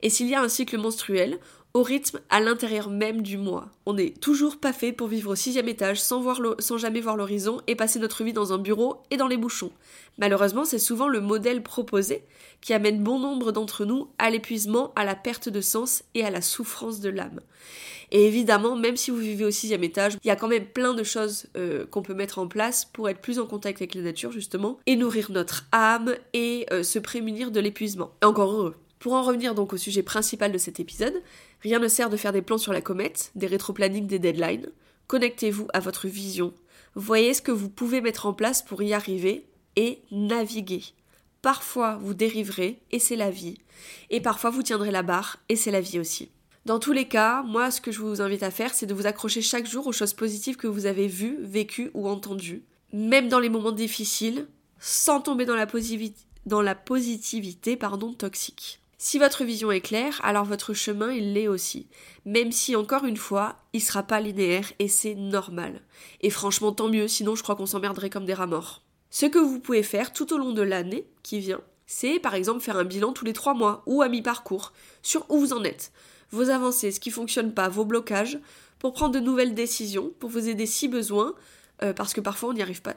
Et 0.01 0.09
s'il 0.09 0.27
y 0.27 0.35
a 0.35 0.41
un 0.41 0.49
cycle 0.49 0.77
menstruel, 0.77 1.39
au 1.75 1.82
rythme 1.82 2.20
à 2.30 2.39
l'intérieur 2.39 2.89
même 2.89 3.24
du 3.24 3.38
mois. 3.38 3.70
On 3.88 3.94
n'est 3.94 4.12
toujours 4.12 4.58
pas 4.58 4.74
fait 4.74 4.92
pour 4.92 5.08
vivre 5.08 5.32
au 5.32 5.36
sixième 5.36 5.68
étage 5.68 6.00
sans, 6.00 6.22
voir 6.22 6.39
sans 6.60 6.77
jamais 6.77 7.01
voir 7.01 7.18
l'horizon 7.18 7.62
et 7.65 7.75
passer 7.75 7.98
notre 7.98 8.24
vie 8.24 8.34
dans 8.34 8.53
un 8.53 8.60
bureau 8.60 9.01
et 9.10 9.18
dans 9.18 9.27
les 9.27 9.38
bouchons. 9.38 9.72
Malheureusement, 10.20 10.65
c'est 10.65 10.77
souvent 10.77 11.08
le 11.08 11.20
modèle 11.20 11.63
proposé 11.63 12.24
qui 12.62 12.74
amène 12.74 13.01
bon 13.01 13.18
nombre 13.18 13.51
d'entre 13.51 13.86
nous 13.86 14.08
à 14.20 14.30
l'épuisement, 14.30 14.94
à 14.96 15.03
la 15.03 15.15
perte 15.15 15.50
de 15.50 15.62
sens 15.62 16.03
et 16.13 16.24
à 16.24 16.30
la 16.30 16.42
souffrance 16.42 17.00
de 17.00 17.10
l'âme. 17.10 17.39
Et 18.12 18.27
évidemment, 18.27 18.75
même 18.75 18.96
si 18.96 19.10
vous 19.10 19.18
vivez 19.18 19.44
au 19.44 19.51
sixième 19.51 19.84
étage, 19.84 20.18
il 20.24 20.27
y 20.27 20.32
a 20.32 20.36
quand 20.36 20.48
même 20.48 20.68
plein 20.68 20.94
de 20.94 21.03
choses 21.03 21.48
euh, 21.58 21.88
qu'on 21.88 22.03
peut 22.03 22.13
mettre 22.13 22.38
en 22.38 22.48
place 22.48 22.86
pour 22.86 23.10
être 23.10 23.20
plus 23.20 23.39
en 23.39 23.48
contact 23.48 23.82
avec 23.82 23.96
la 23.96 24.03
nature, 24.03 24.32
justement, 24.32 24.77
et 24.86 24.96
nourrir 24.96 25.32
notre 25.32 25.65
âme 25.72 26.13
et 26.34 26.68
euh, 26.72 26.84
se 26.84 27.00
prémunir 27.00 27.50
de 27.50 27.60
l'épuisement. 27.60 28.12
Encore 28.22 28.51
heureux. 28.51 28.75
Pour 29.03 29.15
en 29.15 29.22
revenir 29.22 29.53
donc 29.53 29.74
au 29.74 29.77
sujet 29.77 30.01
principal 30.01 30.53
de 30.53 30.57
cet 30.57 30.79
épisode, 30.79 31.22
rien 31.62 31.79
ne 31.79 31.89
sert 31.89 32.10
de 32.10 32.15
faire 32.15 32.31
des 32.31 32.41
plans 32.41 32.57
sur 32.57 32.72
la 32.72 32.79
comète, 32.79 33.31
des 33.36 33.48
rétroplanning, 33.48 34.07
des 34.07 34.17
deadlines. 34.17 34.69
Connectez-vous 35.07 35.67
à 35.74 35.81
votre 35.81 36.07
vision. 36.07 36.53
Voyez 36.95 37.33
ce 37.33 37.41
que 37.41 37.51
vous 37.51 37.67
pouvez 37.67 38.00
mettre 38.00 38.27
en 38.27 38.33
place 38.33 38.62
pour 38.62 38.81
y 38.81 38.93
arriver 38.93 39.45
et 39.75 40.00
naviguer. 40.12 40.83
Parfois 41.41 41.98
vous 41.98 42.13
dériverez 42.13 42.79
et 42.91 43.00
c'est 43.00 43.17
la 43.17 43.29
vie. 43.29 43.57
Et 44.10 44.22
parfois 44.22 44.51
vous 44.51 44.63
tiendrez 44.63 44.89
la 44.89 45.03
barre 45.03 45.38
et 45.50 45.57
c'est 45.57 45.69
la 45.69 45.81
vie 45.81 46.00
aussi. 46.00 46.31
Dans 46.65 46.79
tous 46.79 46.93
les 46.93 47.10
cas, 47.10 47.43
moi 47.43 47.72
ce 47.72 47.81
que 47.81 47.91
je 47.91 48.00
vous 48.00 48.22
invite 48.22 48.43
à 48.43 48.51
faire, 48.51 48.74
c'est 48.74 48.86
de 48.86 48.93
vous 48.93 49.05
accrocher 49.05 49.41
chaque 49.41 49.67
jour 49.67 49.86
aux 49.86 49.91
choses 49.91 50.13
positives 50.13 50.55
que 50.55 50.67
vous 50.67 50.86
avez 50.86 51.07
vues, 51.07 51.39
vécues 51.41 51.91
ou 51.93 52.07
entendues. 52.07 52.63
Même 52.93 53.27
dans 53.27 53.41
les 53.41 53.50
moments 53.50 53.74
difficiles, 53.74 54.48
sans 54.79 55.19
tomber 55.19 55.45
dans 55.45 55.57
la, 55.57 56.75
positivité 56.75 57.77
toxique. 58.17 58.79
Si 59.05 59.19
votre 59.19 59.43
vision 59.43 59.69
est 59.69 59.81
claire, 59.81 60.22
alors 60.24 60.45
votre 60.45 60.74
chemin, 60.74 61.12
il 61.12 61.33
l'est 61.33 61.50
aussi. 61.50 61.88
Même 62.24 62.53
si, 62.53 62.74
encore 62.74 63.03
une 63.03 63.17
fois, 63.17 63.57
il 63.74 63.83
sera 63.83 64.01
pas 64.01 64.22
linéaire 64.22 64.72
et 64.79 64.88
c'est 64.88 65.13
normal. 65.13 65.81
Et 66.22 66.29
franchement, 66.29 66.72
tant 66.72 66.88
mieux, 66.88 67.10
sinon 67.10 67.36
je 67.36 67.43
crois 67.43 67.57
qu'on 67.57 67.65
s'emmerderait 67.65 68.10
comme 68.10 68.24
des 68.24 68.33
rats 68.33 68.48
morts. 68.48 68.81
Ce 69.10 69.25
que 69.25 69.39
vous 69.39 69.60
pouvez 69.60 69.83
faire 69.83 70.13
tout 70.13 70.33
au 70.33 70.38
long 70.38 70.53
de 70.53 70.62
l'année 70.62 71.05
qui 71.22 71.39
vient, 71.39 71.60
c'est 71.86 72.17
par 72.17 72.33
exemple 72.33 72.62
faire 72.62 72.77
un 72.77 72.86
bilan 72.86 73.12
tous 73.12 73.25
les 73.25 73.33
trois 73.33 73.53
mois 73.53 73.83
ou 73.88 74.01
à 74.01 74.07
mi-parcours 74.07 74.72
sur 75.01 75.29
où 75.29 75.38
vous 75.38 75.51
en 75.51 75.65
êtes, 75.65 75.91
vos 76.31 76.50
avancées, 76.50 76.93
ce 76.93 77.01
qui 77.01 77.12
fonctionne 77.12 77.53
pas, 77.53 77.67
vos 77.67 77.83
blocages, 77.83 78.39
pour 78.79 78.93
prendre 78.93 79.13
de 79.13 79.19
nouvelles 79.19 79.53
décisions, 79.53 80.13
pour 80.22 80.29
vous 80.29 80.48
aider 80.48 80.65
si 80.65 80.88
besoin, 80.88 81.36
euh, 81.81 81.91
parce 81.91 82.13
que 82.13 82.22
parfois 82.22 82.51
on 82.51 82.53
n'y 82.53 82.62
arrive 82.62 82.81
pas. 82.81 82.95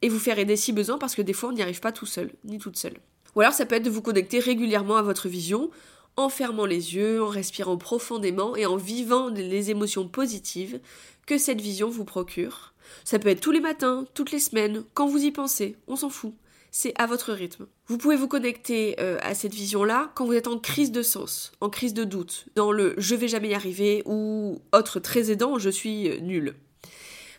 Et 0.00 0.08
vous 0.08 0.18
faire 0.18 0.38
aider 0.38 0.56
si 0.56 0.72
besoin 0.72 0.96
parce 0.96 1.14
que 1.14 1.20
des 1.20 1.34
fois 1.34 1.50
on 1.50 1.52
n'y 1.52 1.60
arrive 1.60 1.80
pas 1.80 1.92
tout 1.92 2.06
seul, 2.06 2.32
ni 2.42 2.56
toute 2.56 2.78
seule. 2.78 2.96
Ou 3.34 3.40
alors 3.40 3.52
ça 3.52 3.66
peut 3.66 3.76
être 3.76 3.84
de 3.84 3.90
vous 3.90 4.02
connecter 4.02 4.38
régulièrement 4.38 4.96
à 4.96 5.02
votre 5.02 5.28
vision, 5.28 5.70
en 6.16 6.28
fermant 6.28 6.66
les 6.66 6.94
yeux, 6.94 7.22
en 7.22 7.28
respirant 7.28 7.76
profondément 7.76 8.54
et 8.56 8.66
en 8.66 8.76
vivant 8.76 9.28
les 9.28 9.70
émotions 9.70 10.08
positives 10.08 10.80
que 11.26 11.38
cette 11.38 11.60
vision 11.60 11.88
vous 11.88 12.04
procure. 12.04 12.74
Ça 13.04 13.18
peut 13.18 13.28
être 13.28 13.40
tous 13.40 13.52
les 13.52 13.60
matins, 13.60 14.04
toutes 14.14 14.32
les 14.32 14.38
semaines, 14.38 14.84
quand 14.94 15.06
vous 15.06 15.24
y 15.24 15.30
pensez, 15.30 15.76
on 15.86 15.96
s'en 15.96 16.10
fout. 16.10 16.34
C'est 16.74 16.94
à 16.98 17.06
votre 17.06 17.32
rythme. 17.32 17.66
Vous 17.86 17.98
pouvez 17.98 18.16
vous 18.16 18.28
connecter 18.28 18.96
euh, 18.98 19.18
à 19.22 19.34
cette 19.34 19.52
vision-là 19.52 20.10
quand 20.14 20.24
vous 20.24 20.32
êtes 20.32 20.46
en 20.46 20.58
crise 20.58 20.90
de 20.90 21.02
sens, 21.02 21.52
en 21.60 21.68
crise 21.68 21.92
de 21.92 22.04
doute, 22.04 22.46
dans 22.54 22.72
le 22.72 22.94
je 22.96 23.14
vais 23.14 23.28
jamais 23.28 23.50
y 23.50 23.54
arriver 23.54 24.02
ou 24.06 24.62
autre 24.72 24.98
très 24.98 25.30
aidant, 25.30 25.58
je 25.58 25.68
suis 25.68 26.08
euh, 26.08 26.18
nul. 26.20 26.54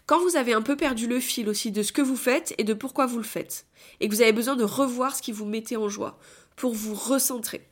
Quand 0.05 0.19
vous 0.19 0.35
avez 0.35 0.51
un 0.51 0.61
peu 0.61 0.75
perdu 0.75 1.07
le 1.07 1.21
fil 1.21 1.47
aussi 1.47 1.71
de 1.71 1.81
ce 1.81 1.93
que 1.93 2.01
vous 2.01 2.17
faites 2.17 2.53
et 2.57 2.65
de 2.65 2.73
pourquoi 2.73 3.05
vous 3.05 3.17
le 3.17 3.23
faites, 3.23 3.65
et 4.01 4.09
que 4.09 4.13
vous 4.13 4.21
avez 4.21 4.33
besoin 4.33 4.57
de 4.57 4.65
revoir 4.65 5.15
ce 5.15 5.21
qui 5.21 5.31
vous 5.31 5.45
mettait 5.45 5.77
en 5.77 5.87
joie, 5.87 6.19
pour 6.57 6.73
vous 6.73 6.93
recentrer. 6.93 7.65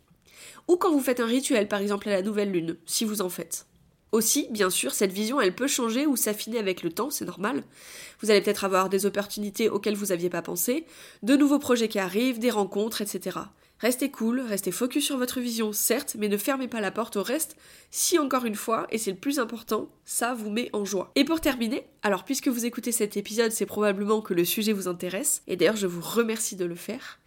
Ou 0.69 0.77
quand 0.77 0.91
vous 0.91 1.01
faites 1.01 1.19
un 1.19 1.25
rituel, 1.25 1.67
par 1.67 1.81
exemple 1.81 2.07
à 2.07 2.13
la 2.13 2.21
nouvelle 2.21 2.51
lune, 2.51 2.77
si 2.85 3.03
vous 3.03 3.21
en 3.21 3.29
faites. 3.29 3.65
Aussi, 4.13 4.47
bien 4.49 4.69
sûr, 4.69 4.93
cette 4.93 5.11
vision, 5.11 5.41
elle 5.41 5.55
peut 5.55 5.67
changer 5.67 6.05
ou 6.05 6.15
s'affiner 6.15 6.57
avec 6.57 6.83
le 6.83 6.91
temps, 6.91 7.09
c'est 7.09 7.25
normal. 7.25 7.63
Vous 8.21 8.31
allez 8.31 8.41
peut-être 8.41 8.63
avoir 8.63 8.87
des 8.87 9.05
opportunités 9.05 9.69
auxquelles 9.69 9.95
vous 9.95 10.07
n'aviez 10.07 10.29
pas 10.29 10.41
pensé, 10.41 10.85
de 11.23 11.35
nouveaux 11.35 11.59
projets 11.59 11.89
qui 11.89 11.99
arrivent, 11.99 12.39
des 12.39 12.49
rencontres, 12.49 13.01
etc. 13.01 13.39
Restez 13.81 14.11
cool, 14.11 14.41
restez 14.41 14.71
focus 14.71 15.05
sur 15.05 15.17
votre 15.17 15.39
vision, 15.39 15.73
certes, 15.73 16.15
mais 16.19 16.29
ne 16.29 16.37
fermez 16.37 16.67
pas 16.67 16.81
la 16.81 16.91
porte 16.91 17.17
au 17.17 17.23
reste 17.23 17.57
si 17.89 18.19
encore 18.19 18.45
une 18.45 18.55
fois, 18.55 18.85
et 18.91 18.99
c'est 18.99 19.09
le 19.09 19.17
plus 19.17 19.39
important, 19.39 19.89
ça 20.05 20.35
vous 20.35 20.51
met 20.51 20.69
en 20.71 20.85
joie. 20.85 21.11
Et 21.15 21.25
pour 21.25 21.41
terminer, 21.41 21.87
alors 22.03 22.23
puisque 22.23 22.47
vous 22.47 22.65
écoutez 22.65 22.91
cet 22.91 23.17
épisode, 23.17 23.51
c'est 23.51 23.65
probablement 23.65 24.21
que 24.21 24.35
le 24.35 24.45
sujet 24.45 24.71
vous 24.71 24.87
intéresse, 24.87 25.41
et 25.47 25.55
d'ailleurs 25.55 25.77
je 25.77 25.87
vous 25.87 26.01
remercie 26.01 26.55
de 26.55 26.65
le 26.65 26.75
faire, 26.75 27.19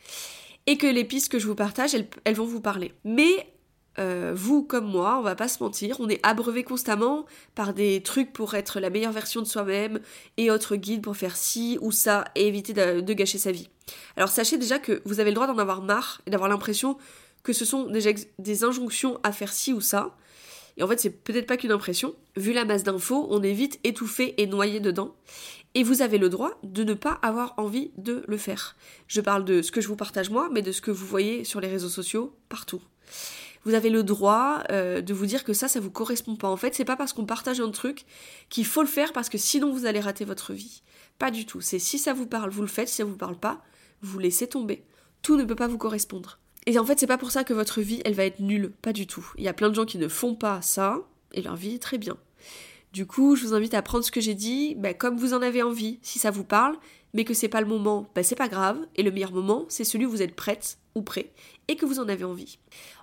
et 0.67 0.79
que 0.79 0.87
les 0.87 1.05
pistes 1.05 1.29
que 1.29 1.41
je 1.41 1.49
vous 1.49 1.57
partage, 1.57 1.97
elles, 2.25 2.35
vont 2.35 2.47
vous 2.47 2.61
parler. 2.61 2.95
Mais 3.03 3.53
euh, 3.99 4.33
vous 4.35 4.63
comme 4.63 4.87
moi, 4.87 5.19
on 5.19 5.23
va 5.23 5.35
pas 5.35 5.49
se 5.49 5.61
mentir, 5.61 5.97
on 5.99 6.09
est 6.09 6.21
abreuvé 6.23 6.63
constamment 6.63 7.27
par 7.57 7.75
des 7.75 8.01
trucs 8.01 8.33
pour 8.33 8.55
être 8.55 8.79
la 8.79 8.91
meilleure 8.91 9.13
version 9.13 9.43
de 9.43 9.47
soi-même 9.47 9.99
et 10.37 10.53
autres 10.53 10.77
guides 10.77 11.03
pour 11.03 11.17
faire 11.17 11.37
ci 11.37 11.79
ou 11.81 11.91
ça 11.91 12.25
et 12.37 12.47
éviter 12.47 12.73
de, 12.73 13.13
gâcher 13.13 13.39
sa 13.39 13.51
vie. 13.51 13.69
Alors 14.17 14.29
sachez 14.29 14.59
déjà 14.59 14.79
que 14.79 15.03
vous 15.05 15.21
avez 15.21 15.31
le 15.31 15.35
droit 15.35 15.47
d'en 15.47 15.59
avoir 15.59 15.83
marre 15.83 16.21
et 16.27 16.31
d'avoir 16.31 16.49
l'impression 16.49 16.97
que 17.43 17.53
ce 17.53 17.65
sont 17.65 17.85
des, 17.91 18.15
des 18.39 18.65
injonctions 18.65 19.21
à 19.23 19.33
faire 19.33 19.53
ci 19.53 19.73
ou 19.73 19.81
ça. 19.81 20.17
Et 20.77 20.83
en 20.83 20.89
fait, 20.89 20.99
c'est 20.99 21.11
peut-être 21.11 21.47
pas 21.47 21.57
qu'une 21.57 21.71
impression. 21.71 22.15
Vu 22.37 22.53
la 22.53 22.65
masse 22.65 22.83
d'infos, 22.83 23.29
on 23.31 23.43
est 23.43 23.53
vite 23.53 23.79
étouffé 23.85 24.35
et 24.43 24.47
noyé 24.47 24.81
dedans. 24.81 25.15
Et 25.75 25.83
vous 25.83 26.03
avez 26.03 26.19
le 26.19 26.29
droit 26.29 26.59
de 26.63 26.85
ne 26.85 26.95
pas 26.95 27.19
avoir 27.23 27.55
envie 27.59 27.93
de 27.97 28.25
le 28.27 28.37
faire. 28.37 28.77
Je 29.07 29.21
parle 29.21 29.45
de 29.45 29.63
ce 29.63 29.71
que 29.71 29.81
je 29.81 29.89
vous 29.89 29.97
partage 29.97 30.31
moi, 30.31 30.49
mais 30.53 30.63
de 30.63 30.73
ce 30.73 30.81
que 30.81 30.91
vous 30.91 31.07
voyez 31.07 31.45
sur 31.45 31.61
les 31.61 31.69
réseaux 31.69 31.89
sociaux 31.89 32.35
partout 32.49 32.81
vous 33.65 33.75
avez 33.75 33.91
le 33.91 34.03
droit 34.03 34.63
euh, 34.71 35.01
de 35.01 35.15
vous 35.15 35.27
dire 35.27 35.45
que 35.45 35.53
ça, 35.53 35.69
ça 35.69 35.81
vous 35.81 35.91
correspond 35.91 36.37
pas. 36.37 36.49
En 36.49 36.57
fait, 36.57 36.75
c'est 36.75 36.85
pas 36.85 36.97
parce 36.97 37.13
qu'on 37.13 37.25
partage 37.25 37.61
un 37.61 37.71
truc 37.71 38.05
qu'il 38.51 38.67
faut 38.67 38.83
le 38.83 38.89
faire 38.89 39.13
parce 39.13 39.29
que 39.29 39.39
sinon 39.39 39.73
vous 39.73 39.87
allez 39.87 40.01
rater 40.01 40.25
votre 40.25 40.53
vie. 40.53 40.83
Pas 41.19 41.31
du 41.31 41.47
tout. 41.47 41.61
C'est 41.61 41.79
si 41.79 41.99
ça 41.99 42.13
vous 42.13 42.27
parle, 42.27 42.51
vous 42.51 42.63
le 42.63 42.69
faites. 42.69 42.89
Si 42.89 42.97
ça 42.97 43.05
vous 43.05 43.17
parle 43.17 43.37
pas, 43.37 43.63
vous 44.05 44.19
laissez 44.19 44.47
tomber. 44.47 44.85
Tout 45.23 45.37
ne 45.37 45.45
peut 45.45 45.55
pas 45.55 45.69
vous 45.69 45.79
correspondre. 45.79 46.39
Et 46.67 46.79
en 46.79 46.85
fait, 46.85 46.99
c'est 46.99 47.07
pas 47.07 47.19
pour 47.19 47.31
ça 47.31 47.45
que 47.45 47.53
votre 47.53 47.81
vie, 47.81 48.01
elle 48.05 48.15
va 48.15 48.25
être 48.25 48.41
nulle. 48.41 48.73
Pas 48.83 48.93
du 48.93 49.07
tout. 49.07 49.27
Il 49.37 49.45
y 49.45 49.49
a 49.49 49.53
plein 49.53 49.69
de 49.69 49.75
gens 49.75 49.85
qui 49.85 49.99
ne 49.99 50.09
font 50.09 50.35
pas 50.35 50.63
ça 50.63 51.01
et 51.33 51.43
leur 51.43 51.57
vie 51.57 51.75
est 51.75 51.83
très 51.83 51.99
bien. 51.99 52.17
Du 52.93 53.07
coup, 53.07 53.35
je 53.35 53.45
vous 53.45 53.55
invite 53.55 53.75
à 53.75 53.83
prendre 53.83 54.05
ce 54.05 54.13
que 54.13 54.21
j'ai 54.21 54.35
dit, 54.35 54.77
bah, 54.77 54.95
comme 54.95 55.17
vous 55.17 55.35
en 55.35 55.43
avez 55.43 55.63
envie, 55.63 55.99
si 56.03 56.19
ça 56.19 56.31
vous 56.31 56.45
parle, 56.45 56.77
mais 57.13 57.25
que 57.25 57.35
c'est 57.35 57.49
pas 57.49 57.61
le 57.61 57.67
moment, 57.67 58.09
bah, 58.15 58.23
c'est 58.23 58.37
pas 58.37 58.49
grave. 58.49 58.79
Et 58.97 59.03
le 59.03 59.11
meilleur 59.11 59.33
moment, 59.33 59.67
c'est 59.69 59.85
celui 59.85 60.07
où 60.07 60.11
vous 60.11 60.23
êtes 60.23 60.37
prête 60.37 60.79
ou 60.95 61.03
prêt 61.03 61.33
et 61.67 61.77
que 61.77 61.87
vous 61.87 61.99
en 61.99 62.09
avez 62.09 62.25
envie. 62.25 62.59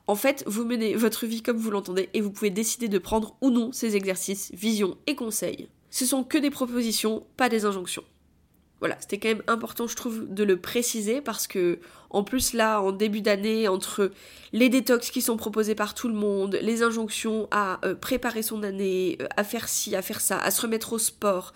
En 0.07 0.15
fait, 0.15 0.43
vous 0.47 0.65
menez 0.65 0.95
votre 0.95 1.25
vie 1.25 1.41
comme 1.41 1.57
vous 1.57 1.71
l'entendez 1.71 2.09
et 2.13 2.21
vous 2.21 2.31
pouvez 2.31 2.49
décider 2.49 2.87
de 2.87 2.99
prendre 2.99 3.35
ou 3.41 3.49
non 3.49 3.71
ces 3.71 3.95
exercices, 3.95 4.51
visions 4.53 4.97
et 5.07 5.15
conseils. 5.15 5.67
Ce 5.89 6.05
sont 6.05 6.23
que 6.23 6.37
des 6.37 6.51
propositions, 6.51 7.25
pas 7.35 7.49
des 7.49 7.65
injonctions. 7.65 8.03
Voilà, 8.81 8.97
c'était 8.99 9.19
quand 9.19 9.27
même 9.27 9.43
important, 9.45 9.85
je 9.85 9.95
trouve, 9.95 10.25
de 10.27 10.43
le 10.43 10.57
préciser 10.57 11.21
parce 11.21 11.45
que, 11.45 11.77
en 12.09 12.23
plus, 12.23 12.53
là, 12.53 12.81
en 12.81 12.91
début 12.91 13.21
d'année, 13.21 13.67
entre 13.67 14.11
les 14.53 14.69
détox 14.69 15.11
qui 15.11 15.21
sont 15.21 15.37
proposés 15.37 15.75
par 15.75 15.93
tout 15.93 16.07
le 16.07 16.15
monde, 16.15 16.57
les 16.63 16.81
injonctions 16.81 17.47
à 17.51 17.79
euh, 17.85 17.93
préparer 17.93 18.41
son 18.41 18.63
année, 18.63 19.19
euh, 19.21 19.27
à 19.37 19.43
faire 19.43 19.69
ci, 19.69 19.95
à 19.95 20.01
faire 20.01 20.19
ça, 20.19 20.39
à 20.39 20.49
se 20.49 20.63
remettre 20.63 20.93
au 20.93 20.97
sport, 20.97 21.53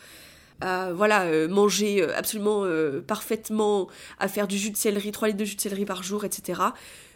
à 0.61 0.93
voilà, 0.93 1.23
euh, 1.23 1.47
manger 1.47 2.03
absolument 2.03 2.63
parfaitement, 3.07 3.87
à 4.19 4.27
faire 4.27 4.47
du 4.47 4.59
jus 4.59 4.69
de 4.69 4.77
céleri, 4.77 5.11
3 5.11 5.29
litres 5.29 5.39
de 5.39 5.45
jus 5.45 5.55
de 5.55 5.61
céleri 5.61 5.85
par 5.85 6.03
jour, 6.03 6.25
etc 6.25 6.61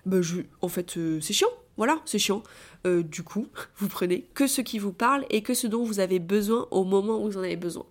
bah 0.05 0.21
je, 0.21 0.37
en 0.61 0.69
fait, 0.69 0.97
c'est 1.21 1.33
chiant. 1.33 1.49
Voilà, 1.77 2.01
c'est 2.05 2.17
chiant. 2.17 2.41
Du 2.85 3.21
coup, 3.21 3.47
vous 3.77 3.89
prenez 3.89 4.23
que 4.33 4.47
ce 4.47 4.61
qui 4.61 4.79
vous 4.79 4.93
parle 4.93 5.25
et 5.29 5.43
que 5.43 5.53
ce 5.53 5.67
dont 5.67 5.83
vous 5.83 5.99
avez 5.99 6.17
besoin 6.17 6.67
au 6.71 6.83
moment 6.83 7.21
où 7.21 7.29
vous 7.29 7.37
en 7.37 7.43
avez 7.43 7.57
besoin. 7.57 7.85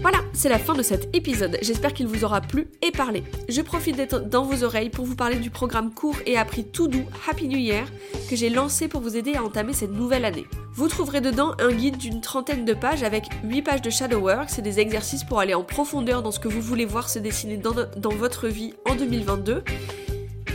Voilà, 0.00 0.18
c'est 0.32 0.48
la 0.48 0.58
fin 0.58 0.74
de 0.74 0.82
cet 0.82 1.14
épisode. 1.14 1.58
J'espère 1.62 1.92
qu'il 1.92 2.06
vous 2.06 2.24
aura 2.24 2.40
plu 2.40 2.66
et 2.80 2.90
parlé. 2.90 3.22
Je 3.48 3.60
profite 3.60 3.96
d'être 3.96 4.20
dans 4.20 4.44
vos 4.44 4.64
oreilles 4.64 4.90
pour 4.90 5.04
vous 5.04 5.14
parler 5.14 5.36
du 5.36 5.50
programme 5.50 5.92
court 5.92 6.16
et 6.26 6.38
appris 6.38 6.64
tout 6.64 6.88
doux 6.88 7.04
Happy 7.28 7.46
New 7.46 7.58
Year 7.58 7.84
que 8.28 8.34
j'ai 8.34 8.48
lancé 8.48 8.88
pour 8.88 9.00
vous 9.00 9.16
aider 9.16 9.34
à 9.34 9.44
entamer 9.44 9.74
cette 9.74 9.92
nouvelle 9.92 10.24
année. 10.24 10.46
Vous 10.74 10.88
trouverez 10.88 11.20
dedans 11.20 11.54
un 11.60 11.72
guide 11.72 11.98
d'une 11.98 12.20
trentaine 12.20 12.64
de 12.64 12.74
pages 12.74 13.02
avec 13.02 13.24
8 13.44 13.62
pages 13.62 13.82
de 13.82 13.90
shadow 13.90 14.18
work, 14.18 14.48
des 14.60 14.80
exercices 14.80 15.24
pour 15.24 15.38
aller 15.38 15.54
en 15.54 15.62
profondeur 15.62 16.22
dans 16.22 16.30
ce 16.30 16.40
que 16.40 16.48
vous 16.48 16.62
voulez 16.62 16.86
voir 16.86 17.08
se 17.08 17.18
dessiner 17.18 17.58
dans 17.58 18.14
votre 18.14 18.48
vie 18.48 18.72
en 18.88 18.94
2022. 18.94 19.62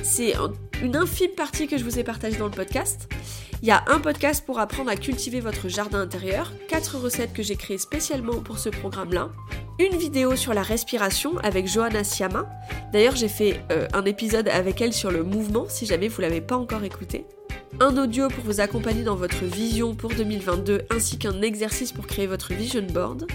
C'est 0.04 0.34
une 0.82 0.96
infime 0.96 1.32
partie 1.36 1.68
que 1.68 1.78
je 1.78 1.84
vous 1.84 2.00
ai 2.00 2.04
partagée 2.04 2.38
dans 2.38 2.46
le 2.46 2.52
podcast. 2.52 3.08
Il 3.64 3.68
y 3.68 3.72
a 3.72 3.84
un 3.88 4.00
podcast 4.00 4.46
pour 4.46 4.60
apprendre 4.60 4.92
à 4.92 4.96
cultiver 4.96 5.40
votre 5.40 5.68
jardin 5.68 6.02
intérieur, 6.02 6.54
4 6.68 6.98
recettes 6.98 7.34
que 7.34 7.42
j'ai 7.42 7.56
créées 7.56 7.80
spécialement 7.80 8.40
pour 8.40 8.60
ce 8.60 8.70
programme-là, 8.70 9.30
une 9.80 9.98
vidéo 9.98 10.36
sur 10.36 10.54
la 10.54 10.62
respiration 10.62 11.38
avec 11.40 11.68
Johanna 11.68 12.04
Siama. 12.04 12.48
D'ailleurs, 12.94 13.16
j'ai 13.16 13.28
fait 13.28 13.62
euh, 13.72 13.88
un 13.94 14.06
épisode 14.06 14.48
avec 14.48 14.80
elle 14.80 14.94
sur 14.94 15.10
le 15.10 15.24
mouvement, 15.24 15.66
si 15.70 15.88
jamais 15.88 16.08
vous 16.08 16.22
l'avez 16.22 16.42
pas 16.42 16.56
encore 16.56 16.84
écouté. 16.84 17.26
Un 17.80 17.98
audio 17.98 18.28
pour 18.28 18.44
vous 18.44 18.62
accompagner 18.62 19.04
dans 19.04 19.16
votre 19.16 19.44
vision 19.44 19.96
pour 19.96 20.12
2022, 20.14 20.84
ainsi 20.92 21.18
qu'un 21.18 21.42
exercice 21.42 21.92
pour 21.92 22.06
créer 22.06 22.28
votre 22.28 22.54
vision 22.54 22.84
board. 22.84 23.26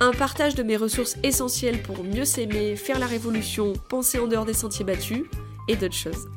Un 0.00 0.12
partage 0.12 0.54
de 0.54 0.62
mes 0.62 0.78
ressources 0.78 1.18
essentielles 1.22 1.82
pour 1.82 2.02
mieux 2.02 2.24
s'aimer, 2.24 2.76
faire 2.76 2.98
la 2.98 3.06
révolution, 3.06 3.74
penser 3.90 4.18
en 4.18 4.26
dehors 4.26 4.46
des 4.46 4.54
sentiers 4.54 4.86
battus, 4.86 5.24
et 5.68 5.76
d'autres 5.76 5.94
choses. 5.94 6.28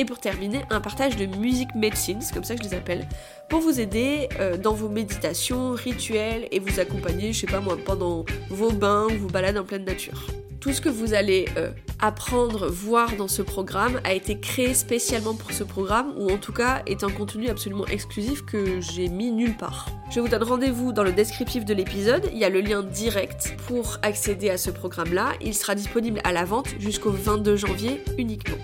Et 0.00 0.06
pour 0.06 0.18
terminer, 0.18 0.62
un 0.70 0.80
partage 0.80 1.16
de 1.16 1.26
musique 1.26 1.74
médecine, 1.74 2.22
c'est 2.22 2.32
comme 2.32 2.42
ça 2.42 2.56
que 2.56 2.64
je 2.64 2.70
les 2.70 2.74
appelle, 2.74 3.06
pour 3.50 3.60
vous 3.60 3.80
aider 3.80 4.30
euh, 4.40 4.56
dans 4.56 4.72
vos 4.72 4.88
méditations, 4.88 5.72
rituels 5.72 6.48
et 6.50 6.58
vous 6.58 6.80
accompagner, 6.80 7.34
je 7.34 7.40
sais 7.40 7.46
pas 7.46 7.60
moi, 7.60 7.76
pendant 7.76 8.24
vos 8.48 8.72
bains 8.72 9.08
ou 9.10 9.18
vos 9.18 9.28
balades 9.28 9.58
en 9.58 9.64
pleine 9.64 9.84
nature. 9.84 10.26
Tout 10.58 10.72
ce 10.72 10.80
que 10.80 10.88
vous 10.88 11.12
allez 11.12 11.50
euh, 11.58 11.70
apprendre, 11.98 12.70
voir 12.70 13.14
dans 13.16 13.28
ce 13.28 13.42
programme 13.42 14.00
a 14.04 14.14
été 14.14 14.40
créé 14.40 14.72
spécialement 14.72 15.34
pour 15.34 15.52
ce 15.52 15.64
programme, 15.64 16.14
ou 16.16 16.30
en 16.30 16.38
tout 16.38 16.54
cas 16.54 16.80
est 16.86 17.04
un 17.04 17.10
contenu 17.10 17.50
absolument 17.50 17.86
exclusif 17.86 18.42
que 18.46 18.80
j'ai 18.80 19.08
mis 19.08 19.30
nulle 19.30 19.58
part. 19.58 19.90
Je 20.10 20.20
vous 20.20 20.28
donne 20.28 20.44
rendez-vous 20.44 20.94
dans 20.94 21.04
le 21.04 21.12
descriptif 21.12 21.66
de 21.66 21.74
l'épisode, 21.74 22.30
il 22.32 22.38
y 22.38 22.44
a 22.44 22.48
le 22.48 22.62
lien 22.62 22.82
direct 22.82 23.54
pour 23.66 23.98
accéder 24.00 24.48
à 24.48 24.56
ce 24.56 24.70
programme-là, 24.70 25.34
il 25.42 25.52
sera 25.52 25.74
disponible 25.74 26.22
à 26.24 26.32
la 26.32 26.46
vente 26.46 26.68
jusqu'au 26.78 27.10
22 27.10 27.56
janvier 27.56 28.02
uniquement. 28.16 28.56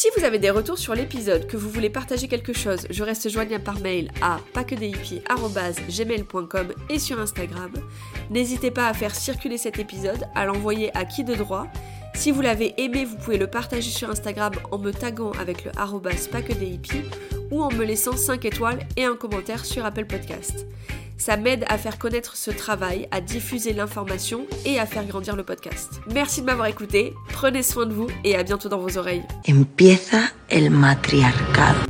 Si 0.00 0.08
vous 0.16 0.24
avez 0.24 0.38
des 0.38 0.48
retours 0.48 0.78
sur 0.78 0.94
l'épisode, 0.94 1.46
que 1.46 1.58
vous 1.58 1.68
voulez 1.68 1.90
partager 1.90 2.26
quelque 2.26 2.54
chose, 2.54 2.86
je 2.88 3.04
reste 3.04 3.28
joignable 3.28 3.64
par 3.64 3.80
mail 3.80 4.10
à 4.22 4.38
paquedehippies.gmail.com 4.54 6.68
et 6.88 6.98
sur 6.98 7.20
Instagram. 7.20 7.70
N'hésitez 8.30 8.70
pas 8.70 8.88
à 8.88 8.94
faire 8.94 9.14
circuler 9.14 9.58
cet 9.58 9.78
épisode, 9.78 10.26
à 10.34 10.46
l'envoyer 10.46 10.90
à 10.96 11.04
qui 11.04 11.22
de 11.22 11.34
droit. 11.34 11.66
Si 12.14 12.30
vous 12.30 12.40
l'avez 12.40 12.80
aimé, 12.80 13.04
vous 13.04 13.18
pouvez 13.18 13.36
le 13.36 13.48
partager 13.48 13.90
sur 13.90 14.08
Instagram 14.08 14.54
en 14.70 14.78
me 14.78 14.90
taguant 14.90 15.32
avec 15.38 15.66
le 15.66 15.72
arrobas 15.76 16.30
ou 17.50 17.62
en 17.62 17.70
me 17.70 17.84
laissant 17.84 18.16
5 18.16 18.44
étoiles 18.44 18.80
et 18.96 19.04
un 19.04 19.16
commentaire 19.16 19.64
sur 19.64 19.84
Apple 19.84 20.06
Podcast. 20.06 20.66
Ça 21.20 21.36
m'aide 21.36 21.64
à 21.68 21.76
faire 21.76 21.98
connaître 21.98 22.34
ce 22.36 22.50
travail, 22.50 23.06
à 23.10 23.20
diffuser 23.20 23.74
l'information 23.74 24.46
et 24.64 24.78
à 24.80 24.86
faire 24.86 25.04
grandir 25.04 25.36
le 25.36 25.42
podcast. 25.42 26.00
Merci 26.14 26.40
de 26.40 26.46
m'avoir 26.46 26.66
écouté, 26.66 27.12
prenez 27.30 27.62
soin 27.62 27.84
de 27.84 27.92
vous 27.92 28.06
et 28.24 28.36
à 28.36 28.42
bientôt 28.42 28.70
dans 28.70 28.78
vos 28.78 28.96
oreilles. 28.96 29.22
Empieza 29.46 30.32
el 30.48 30.70
matriarcado. 30.70 31.80